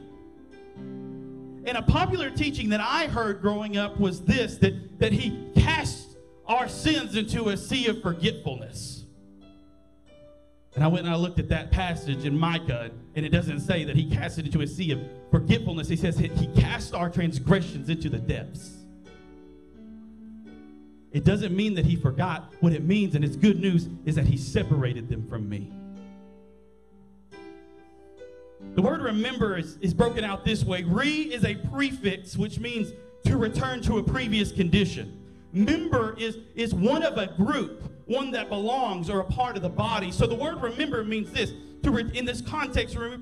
And 1.66 1.76
a 1.76 1.82
popular 1.82 2.30
teaching 2.30 2.68
that 2.70 2.80
I 2.80 3.06
heard 3.06 3.40
growing 3.40 3.76
up 3.76 3.98
was 3.98 4.22
this 4.22 4.56
that, 4.58 4.98
that 5.00 5.12
he 5.12 5.48
cast 5.54 6.16
our 6.46 6.68
sins 6.68 7.16
into 7.16 7.48
a 7.48 7.56
sea 7.56 7.86
of 7.86 8.02
forgetfulness. 8.02 9.03
And 10.74 10.82
I 10.82 10.88
went 10.88 11.06
and 11.06 11.14
I 11.14 11.16
looked 11.16 11.38
at 11.38 11.48
that 11.50 11.70
passage 11.70 12.24
in 12.24 12.36
Micah, 12.36 12.90
and 13.14 13.24
it 13.24 13.28
doesn't 13.28 13.60
say 13.60 13.84
that 13.84 13.94
he 13.94 14.10
cast 14.10 14.38
it 14.38 14.46
into 14.46 14.60
a 14.60 14.66
sea 14.66 14.90
of 14.90 15.00
forgetfulness. 15.30 15.88
He 15.88 15.96
says 15.96 16.18
he 16.18 16.48
cast 16.56 16.94
our 16.94 17.08
transgressions 17.08 17.88
into 17.88 18.08
the 18.08 18.18
depths. 18.18 18.72
It 21.12 21.22
doesn't 21.22 21.54
mean 21.54 21.74
that 21.74 21.86
he 21.86 21.94
forgot. 21.94 22.52
What 22.58 22.72
it 22.72 22.82
means, 22.82 23.14
and 23.14 23.24
it's 23.24 23.36
good 23.36 23.60
news, 23.60 23.88
is 24.04 24.16
that 24.16 24.26
he 24.26 24.36
separated 24.36 25.08
them 25.08 25.28
from 25.28 25.48
me. 25.48 25.72
The 28.74 28.82
word 28.82 29.00
remember 29.00 29.56
is, 29.56 29.78
is 29.80 29.94
broken 29.94 30.24
out 30.24 30.44
this 30.44 30.64
way. 30.64 30.82
Re 30.82 31.06
is 31.06 31.44
a 31.44 31.54
prefix, 31.54 32.36
which 32.36 32.58
means 32.58 32.92
to 33.26 33.36
return 33.36 33.80
to 33.82 33.98
a 33.98 34.02
previous 34.02 34.50
condition. 34.50 35.23
Member 35.54 36.14
is, 36.18 36.38
is 36.54 36.74
one 36.74 37.02
of 37.02 37.16
a 37.16 37.28
group, 37.28 37.90
one 38.06 38.30
that 38.32 38.48
belongs 38.50 39.08
or 39.08 39.20
a 39.20 39.24
part 39.24 39.56
of 39.56 39.62
the 39.62 39.68
body. 39.68 40.10
So 40.10 40.26
the 40.26 40.34
word 40.34 40.60
remember 40.60 41.02
means 41.04 41.30
this. 41.30 41.52
To 41.84 41.90
re, 41.90 42.10
in 42.14 42.24
this 42.24 42.40
context, 42.42 42.96
re, 42.96 43.16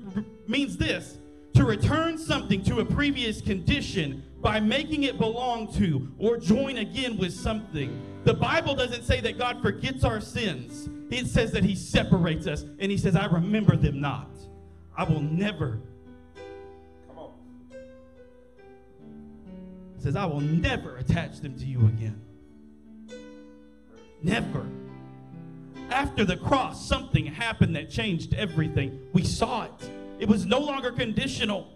means 0.47 0.77
this 0.77 1.17
to 1.53 1.63
return 1.63 2.17
something 2.17 2.63
to 2.63 2.79
a 2.79 2.85
previous 2.85 3.41
condition 3.41 4.23
by 4.41 4.59
making 4.59 5.03
it 5.03 5.17
belong 5.17 5.71
to 5.73 6.11
or 6.17 6.37
join 6.37 6.77
again 6.77 7.17
with 7.17 7.33
something. 7.33 8.01
The 8.23 8.33
Bible 8.33 8.75
doesn't 8.75 9.03
say 9.03 9.21
that 9.21 9.37
God 9.37 9.61
forgets 9.61 10.03
our 10.03 10.19
sins. 10.19 10.89
It 11.11 11.27
says 11.27 11.51
that 11.51 11.63
he 11.63 11.75
separates 11.75 12.47
us 12.47 12.65
and 12.79 12.91
he 12.91 12.97
says, 12.97 13.15
I 13.15 13.27
remember 13.27 13.75
them 13.75 14.01
not. 14.01 14.29
I 14.97 15.03
will 15.03 15.21
never. 15.21 15.79
Come 17.07 17.17
on. 17.17 17.31
Says, 19.99 20.15
I 20.15 20.25
will 20.25 20.41
never 20.41 20.97
attach 20.97 21.39
them 21.39 21.57
to 21.59 21.65
you 21.65 21.79
again. 21.81 22.22
Never. 24.23 24.65
After 25.89 26.23
the 26.23 26.37
cross, 26.37 26.87
something 26.87 27.25
happened 27.25 27.75
that 27.75 27.89
changed 27.89 28.33
everything. 28.33 28.99
We 29.11 29.23
saw 29.23 29.65
it. 29.65 29.89
It 30.19 30.29
was 30.29 30.45
no 30.45 30.59
longer 30.59 30.91
conditional. 30.91 31.67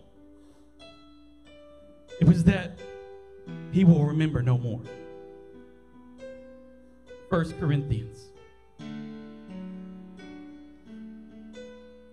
It 2.20 2.28
was 2.28 2.46
that 2.46 2.80
he 3.72 3.84
will 3.84 4.06
remember 4.06 4.42
no 4.42 4.58
more. 4.58 4.82
First 7.30 7.60
Corinthians. 7.60 8.30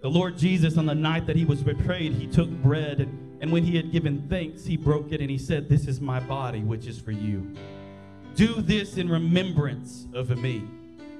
The 0.02 0.10
Lord 0.10 0.36
Jesus, 0.36 0.76
on 0.76 0.84
the 0.84 0.94
night 0.94 1.26
that 1.26 1.36
he 1.36 1.46
was 1.46 1.62
betrayed, 1.62 2.12
he 2.12 2.26
took 2.26 2.50
bread, 2.50 3.08
and, 3.40 3.50
when 3.50 3.64
he 3.64 3.76
had 3.76 3.92
given 3.92 4.26
thanks, 4.28 4.64
he 4.64 4.76
broke 4.76 5.12
it 5.12 5.20
and 5.20 5.30
he 5.30 5.38
said, 5.38 5.68
This 5.68 5.86
is 5.86 6.00
my 6.00 6.18
body, 6.20 6.60
which 6.60 6.86
is 6.86 6.98
for 6.98 7.12
you. 7.12 7.54
Do 8.34 8.54
this 8.54 8.96
in 8.96 9.08
remembrance 9.08 10.06
of 10.14 10.36
me. 10.38 10.64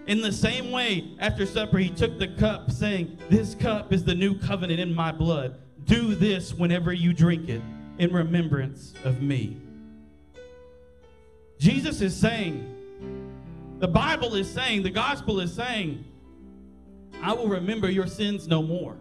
In 0.07 0.21
the 0.21 0.33
same 0.33 0.71
way, 0.71 1.17
after 1.19 1.47
supper, 1.47 1.79
he 1.79 1.89
took 1.89 2.19
the 2.19 2.29
cup, 2.29 2.71
saying, 2.71 3.19
This 3.31 3.55
cup 3.55 3.93
is 3.93 4.05
the 4.05 4.15
new 4.15 4.39
covenant 4.39 4.81
in 4.81 4.95
my 4.95 5.13
blood. 5.13 5.57
Do 5.85 6.15
this 6.15 6.53
whenever 6.53 6.93
you 6.93 7.13
drink 7.13 7.49
it 7.49 7.63
in 7.99 8.13
remembrance 8.13 8.95
of 9.05 9.23
me. 9.23 9.57
Jesus 11.59 12.01
is 12.01 12.15
saying, 12.15 12.71
the 13.79 13.89
Bible 13.89 14.35
is 14.35 14.51
saying, 14.51 14.83
the 14.83 14.91
gospel 14.91 15.41
is 15.41 15.53
saying, 15.53 16.05
I 17.23 17.33
will 17.33 17.49
remember 17.49 17.91
your 17.91 18.07
sins 18.07 18.49
no 18.49 18.63
more. 18.63 18.97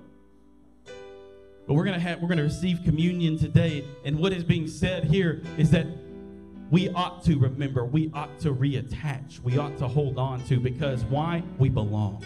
But 1.66 1.76
we're 1.76 1.86
gonna 1.86 2.00
have 2.00 2.22
we're 2.22 2.28
gonna 2.28 2.44
receive 2.44 2.82
communion 2.84 3.38
today, 3.38 3.86
and 4.04 4.20
what 4.20 4.34
is 4.34 4.44
being 4.44 4.68
said 4.68 5.06
here 5.06 5.42
is 5.58 5.72
that 5.72 5.88
we 6.72 6.90
ought 6.90 7.24
to 7.26 7.38
remember, 7.38 7.86
we 7.86 8.12
ought 8.14 8.40
to 8.40 8.54
reattach, 8.54 9.40
we 9.42 9.58
ought 9.58 9.78
to 9.78 9.88
hold 9.88 10.18
on 10.18 10.44
to 10.46 10.60
because 10.60 11.04
why? 11.06 11.44
We 11.58 11.70
belong. 11.70 12.24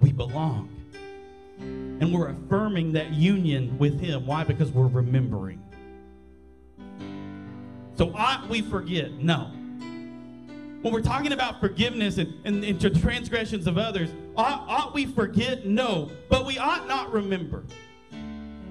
We 0.00 0.12
belong. 0.12 0.68
And 1.60 2.12
we're 2.12 2.30
affirming 2.30 2.92
that 2.92 3.12
union 3.12 3.78
with 3.78 4.00
Him. 4.00 4.26
Why? 4.26 4.42
Because 4.42 4.72
we're 4.72 4.88
remembering. 4.88 5.62
So 7.94 8.12
ought 8.16 8.48
we 8.48 8.62
forget? 8.62 9.12
No. 9.12 9.52
When 10.82 10.92
we're 10.92 11.02
talking 11.02 11.30
about 11.30 11.60
forgiveness 11.60 12.18
and, 12.18 12.34
and, 12.44 12.64
and 12.64 13.00
transgressions 13.00 13.68
of 13.68 13.78
others, 13.78 14.10
ought, 14.36 14.64
ought 14.68 14.94
we 14.94 15.06
forget? 15.06 15.64
No. 15.64 16.10
But 16.28 16.44
we 16.44 16.58
ought 16.58 16.88
not 16.88 17.12
remember. 17.12 17.64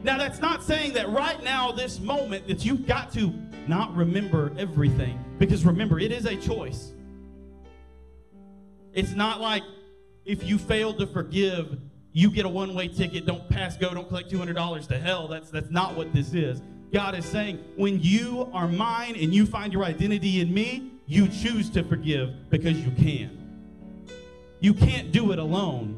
Now, 0.04 0.18
that's 0.18 0.40
not 0.40 0.64
saying 0.64 0.94
that 0.94 1.10
right 1.10 1.44
now, 1.44 1.72
this 1.72 2.00
moment, 2.00 2.48
that 2.48 2.66
you've 2.66 2.88
got 2.88 3.14
to 3.14 3.34
not 3.68 3.96
remember 3.96 4.52
everything. 4.58 5.24
Because 5.38 5.64
remember, 5.64 6.00
it 6.00 6.12
is 6.12 6.26
a 6.26 6.36
choice. 6.36 6.94
It's 8.94 9.12
not 9.12 9.40
like 9.40 9.64
if 10.26 10.44
you 10.44 10.58
fail 10.58 10.94
to 10.96 11.08
forgive, 11.08 11.80
you 12.14 12.32
get 12.32 12.46
a 12.46 12.50
one 12.50 12.74
way 12.74 12.88
ticket, 12.88 13.26
don't 13.26 13.48
pass 13.50 13.78
go, 13.78 13.94
don't 13.94 14.08
collect 14.08 14.32
$200 14.32 14.88
to 14.88 14.98
hell. 14.98 15.28
That's, 15.28 15.50
that's 15.50 15.70
not 15.70 15.96
what 15.96 16.12
this 16.14 16.34
is. 16.34 16.62
God 16.92 17.16
is 17.16 17.26
saying, 17.26 17.64
when 17.78 18.02
you 18.02 18.50
are 18.54 18.68
mine 18.68 19.16
and 19.16 19.34
you 19.34 19.46
find 19.46 19.72
your 19.72 19.86
identity 19.86 20.42
in 20.42 20.54
me, 20.54 20.92
you 21.06 21.28
choose 21.28 21.70
to 21.72 21.84
forgive 21.84 22.50
because 22.50 22.78
you 22.78 22.92
can. 22.92 23.38
You 24.60 24.74
can't 24.74 25.12
do 25.12 25.32
it 25.32 25.40
alone, 25.40 25.98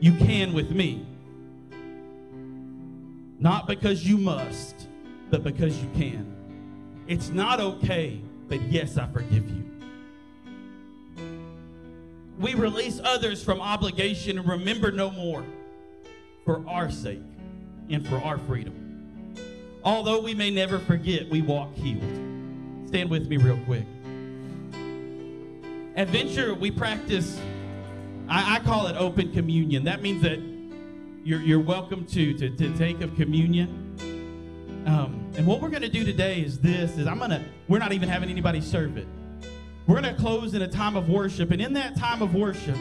you 0.00 0.14
can 0.16 0.52
with 0.52 0.70
me. 0.70 1.06
Not 3.42 3.66
because 3.66 4.06
you 4.06 4.18
must, 4.18 4.86
but 5.28 5.42
because 5.42 5.76
you 5.82 5.90
can. 5.96 6.32
It's 7.08 7.30
not 7.30 7.58
okay, 7.58 8.20
but 8.46 8.62
yes, 8.62 8.96
I 8.96 9.08
forgive 9.08 9.50
you. 9.50 9.64
We 12.38 12.54
release 12.54 13.00
others 13.02 13.42
from 13.42 13.60
obligation 13.60 14.38
and 14.38 14.48
remember 14.48 14.92
no 14.92 15.10
more 15.10 15.44
for 16.44 16.62
our 16.68 16.88
sake 16.88 17.18
and 17.90 18.06
for 18.06 18.18
our 18.18 18.38
freedom. 18.38 19.34
Although 19.82 20.20
we 20.20 20.34
may 20.34 20.52
never 20.52 20.78
forget, 20.78 21.28
we 21.28 21.42
walk 21.42 21.74
healed. 21.74 22.04
Stand 22.86 23.10
with 23.10 23.26
me 23.26 23.38
real 23.38 23.58
quick. 23.64 23.86
Adventure, 25.96 26.54
we 26.54 26.70
practice, 26.70 27.40
I, 28.28 28.54
I 28.54 28.60
call 28.60 28.86
it 28.86 28.94
open 28.94 29.32
communion. 29.32 29.82
That 29.82 30.00
means 30.00 30.22
that 30.22 30.38
you're, 31.24 31.40
you're 31.40 31.60
welcome 31.60 32.04
to, 32.06 32.34
to, 32.34 32.50
to 32.50 32.76
take 32.76 33.00
of 33.00 33.14
communion. 33.16 33.94
Um, 34.86 35.30
and 35.36 35.46
what 35.46 35.60
we're 35.60 35.68
going 35.68 35.82
to 35.82 35.88
do 35.88 36.04
today 36.04 36.40
is 36.40 36.58
this, 36.58 36.98
is 36.98 37.06
I'm 37.06 37.18
going 37.18 37.30
to, 37.30 37.44
we're 37.68 37.78
not 37.78 37.92
even 37.92 38.08
having 38.08 38.28
anybody 38.28 38.60
serve 38.60 38.96
it. 38.96 39.06
We're 39.86 40.00
going 40.00 40.12
to 40.14 40.20
close 40.20 40.54
in 40.54 40.62
a 40.62 40.68
time 40.68 40.96
of 40.96 41.08
worship. 41.08 41.52
And 41.52 41.62
in 41.62 41.72
that 41.74 41.96
time 41.96 42.22
of 42.22 42.34
worship, 42.34 42.76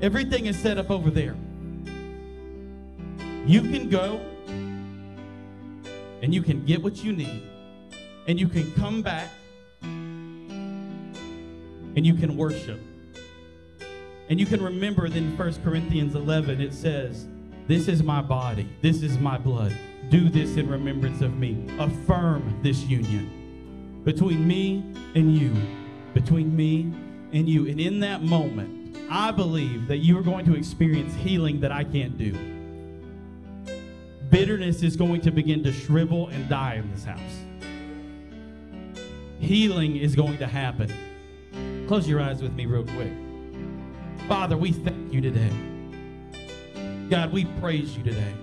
everything 0.00 0.46
is 0.46 0.58
set 0.58 0.78
up 0.78 0.90
over 0.90 1.10
there. 1.10 1.36
You 3.46 3.60
can 3.60 3.90
go 3.90 4.20
and 6.22 6.34
you 6.34 6.42
can 6.42 6.64
get 6.64 6.82
what 6.82 7.04
you 7.04 7.12
need, 7.12 7.42
and 8.26 8.40
you 8.40 8.48
can 8.48 8.72
come 8.72 9.02
back 9.02 9.30
and 9.82 11.04
you 11.94 12.14
can 12.14 12.36
worship. 12.36 12.80
And 14.28 14.40
you 14.40 14.46
can 14.46 14.62
remember 14.62 15.08
that 15.08 15.16
in 15.16 15.36
1 15.36 15.54
Corinthians 15.62 16.14
11 16.14 16.60
it 16.60 16.74
says, 16.74 17.26
This 17.66 17.88
is 17.88 18.02
my 18.02 18.20
body, 18.20 18.68
this 18.82 19.02
is 19.02 19.18
my 19.18 19.38
blood. 19.38 19.72
Do 20.08 20.28
this 20.28 20.56
in 20.56 20.68
remembrance 20.68 21.20
of 21.20 21.36
me. 21.36 21.66
Affirm 21.78 22.60
this 22.62 22.84
union 22.84 24.00
between 24.04 24.46
me 24.46 24.84
and 25.16 25.36
you, 25.36 25.52
between 26.14 26.54
me 26.54 26.92
and 27.32 27.48
you. 27.48 27.68
And 27.68 27.80
in 27.80 28.00
that 28.00 28.22
moment, 28.22 28.96
I 29.10 29.32
believe 29.32 29.88
that 29.88 29.98
you 29.98 30.16
are 30.18 30.22
going 30.22 30.44
to 30.46 30.54
experience 30.54 31.14
healing 31.14 31.60
that 31.60 31.72
I 31.72 31.84
can't 31.84 32.16
do. 32.16 32.32
Bitterness 34.30 34.82
is 34.82 34.96
going 34.96 35.20
to 35.22 35.30
begin 35.30 35.62
to 35.64 35.72
shrivel 35.72 36.28
and 36.28 36.48
die 36.48 36.74
in 36.74 36.90
this 36.92 37.04
house. 37.04 37.20
Healing 39.40 39.96
is 39.96 40.14
going 40.14 40.38
to 40.38 40.46
happen. 40.46 40.92
Close 41.86 42.08
your 42.08 42.20
eyes 42.20 42.42
with 42.42 42.52
me, 42.52 42.66
real 42.66 42.84
quick. 42.84 43.12
Father, 44.28 44.56
we 44.56 44.72
thank 44.72 45.12
you 45.12 45.20
today. 45.20 45.52
God, 47.08 47.32
we 47.32 47.44
praise 47.60 47.96
you 47.96 48.02
today. 48.02 48.34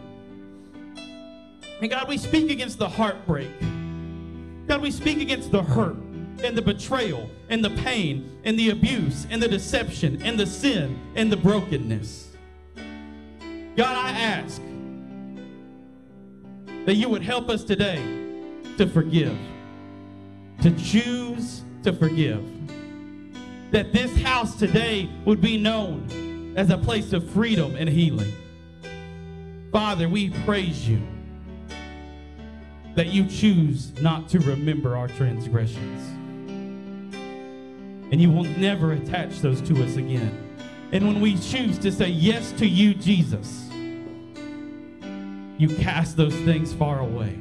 And 1.81 1.91
God, 1.91 2.07
we 2.07 2.17
speak 2.17 2.49
against 2.49 2.79
the 2.79 2.87
heartbreak. 2.87 3.51
God, 4.67 4.81
we 4.81 4.91
speak 4.91 5.19
against 5.21 5.51
the 5.51 5.61
hurt 5.61 5.97
and 6.41 6.57
the 6.57 6.61
betrayal 6.61 7.29
and 7.49 7.63
the 7.63 7.71
pain 7.71 8.39
and 8.45 8.57
the 8.57 8.69
abuse 8.69 9.27
and 9.29 9.43
the 9.43 9.47
deception 9.49 10.21
and 10.21 10.39
the 10.39 10.45
sin 10.45 10.97
and 11.15 11.29
the 11.29 11.35
brokenness. 11.35 12.29
God, 13.75 13.97
I 13.97 14.11
ask 14.11 14.61
that 16.85 16.95
you 16.95 17.09
would 17.09 17.23
help 17.23 17.49
us 17.49 17.65
today 17.65 18.01
to 18.77 18.87
forgive, 18.87 19.37
to 20.61 20.71
choose 20.77 21.63
to 21.83 21.91
forgive. 21.91 22.41
That 23.73 23.91
this 23.91 24.15
house 24.21 24.55
today 24.55 25.09
would 25.25 25.41
be 25.41 25.57
known 25.57 26.53
as 26.55 26.69
a 26.69 26.77
place 26.77 27.11
of 27.11 27.27
freedom 27.31 27.75
and 27.75 27.89
healing. 27.89 28.31
Father, 29.71 30.07
we 30.07 30.29
praise 30.45 30.87
you 30.87 31.01
that 32.93 33.07
you 33.07 33.25
choose 33.25 33.91
not 33.99 34.29
to 34.29 34.39
remember 34.41 34.95
our 34.95 35.07
transgressions. 35.07 36.07
And 38.11 38.21
you 38.21 38.29
will 38.29 38.43
never 38.43 38.91
attach 38.91 39.39
those 39.39 39.59
to 39.61 39.83
us 39.83 39.95
again. 39.95 40.55
And 40.91 41.07
when 41.07 41.19
we 41.19 41.35
choose 41.39 41.79
to 41.79 41.91
say 41.91 42.09
yes 42.09 42.51
to 42.59 42.67
you, 42.67 42.93
Jesus, 42.93 43.71
you 45.57 45.67
cast 45.79 46.15
those 46.15 46.35
things 46.41 46.71
far 46.75 46.99
away. 46.99 47.39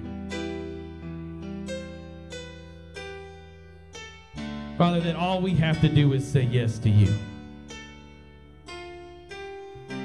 Father, 4.79 5.01
that 5.01 5.17
all 5.17 5.41
we 5.41 5.55
have 5.55 5.81
to 5.83 5.89
do 5.89 6.13
is 6.13 6.27
say 6.27 6.43
yes 6.43 6.79
to 6.79 6.91
you. 6.91 7.15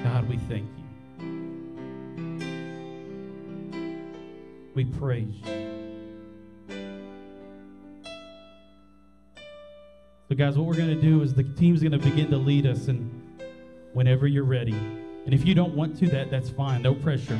God, 0.04 0.30
we 0.30 0.38
thank 0.38 0.68
you. 0.78 0.84
We 4.76 4.86
praise 4.86 5.34
you. 5.46 5.58
So, 10.30 10.36
guys, 10.36 10.58
what 10.58 10.68
we're 10.68 10.76
going 10.76 10.94
to 10.94 11.02
do 11.02 11.22
is 11.22 11.34
the 11.34 11.44
team's 11.44 11.82
going 11.82 11.94
to 11.94 11.98
begin 11.98 12.30
to 12.32 12.38
lead 12.38 12.66
us, 12.66 12.90
and 12.90 13.40
whenever 13.94 14.28
you're 14.28 14.44
ready. 14.44 14.74
And 14.74 15.34
if 15.34 15.46
you 15.46 15.56
don't 15.56 15.74
want 15.74 15.98
to, 16.00 16.08
that 16.10 16.30
that's 16.30 16.50
fine. 16.50 16.82
No 16.82 16.94
pressure. 16.94 17.40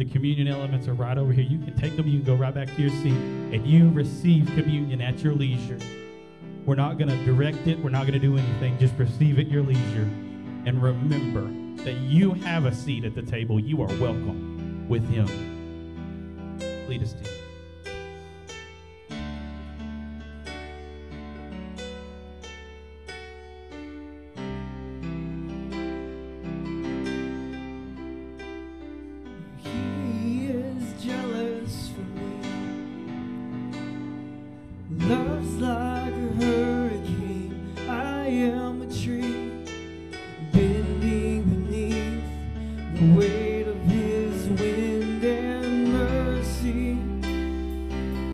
The 0.00 0.06
communion 0.06 0.48
elements 0.48 0.88
are 0.88 0.94
right 0.94 1.18
over 1.18 1.30
here. 1.30 1.44
You 1.44 1.58
can 1.58 1.76
take 1.76 1.94
them, 1.94 2.06
you 2.08 2.20
can 2.20 2.24
go 2.24 2.34
right 2.34 2.54
back 2.54 2.74
to 2.74 2.80
your 2.80 2.90
seat, 3.02 3.12
and 3.12 3.66
you 3.66 3.90
receive 3.90 4.46
communion 4.46 5.02
at 5.02 5.22
your 5.22 5.34
leisure. 5.34 5.78
We're 6.64 6.74
not 6.74 6.96
going 6.96 7.10
to 7.10 7.22
direct 7.26 7.66
it, 7.66 7.78
we're 7.80 7.90
not 7.90 8.06
going 8.06 8.14
to 8.14 8.18
do 8.18 8.38
anything. 8.38 8.78
Just 8.78 8.94
receive 8.96 9.38
at 9.38 9.48
your 9.48 9.62
leisure. 9.62 10.08
And 10.64 10.82
remember 10.82 11.42
that 11.84 11.98
you 11.98 12.32
have 12.32 12.64
a 12.64 12.74
seat 12.74 13.04
at 13.04 13.14
the 13.14 13.20
table. 13.20 13.60
You 13.60 13.82
are 13.82 13.94
welcome 13.98 14.88
with 14.88 15.06
Him. 15.06 15.26
Lead 16.88 17.02
us, 17.02 17.12
team. 17.12 17.39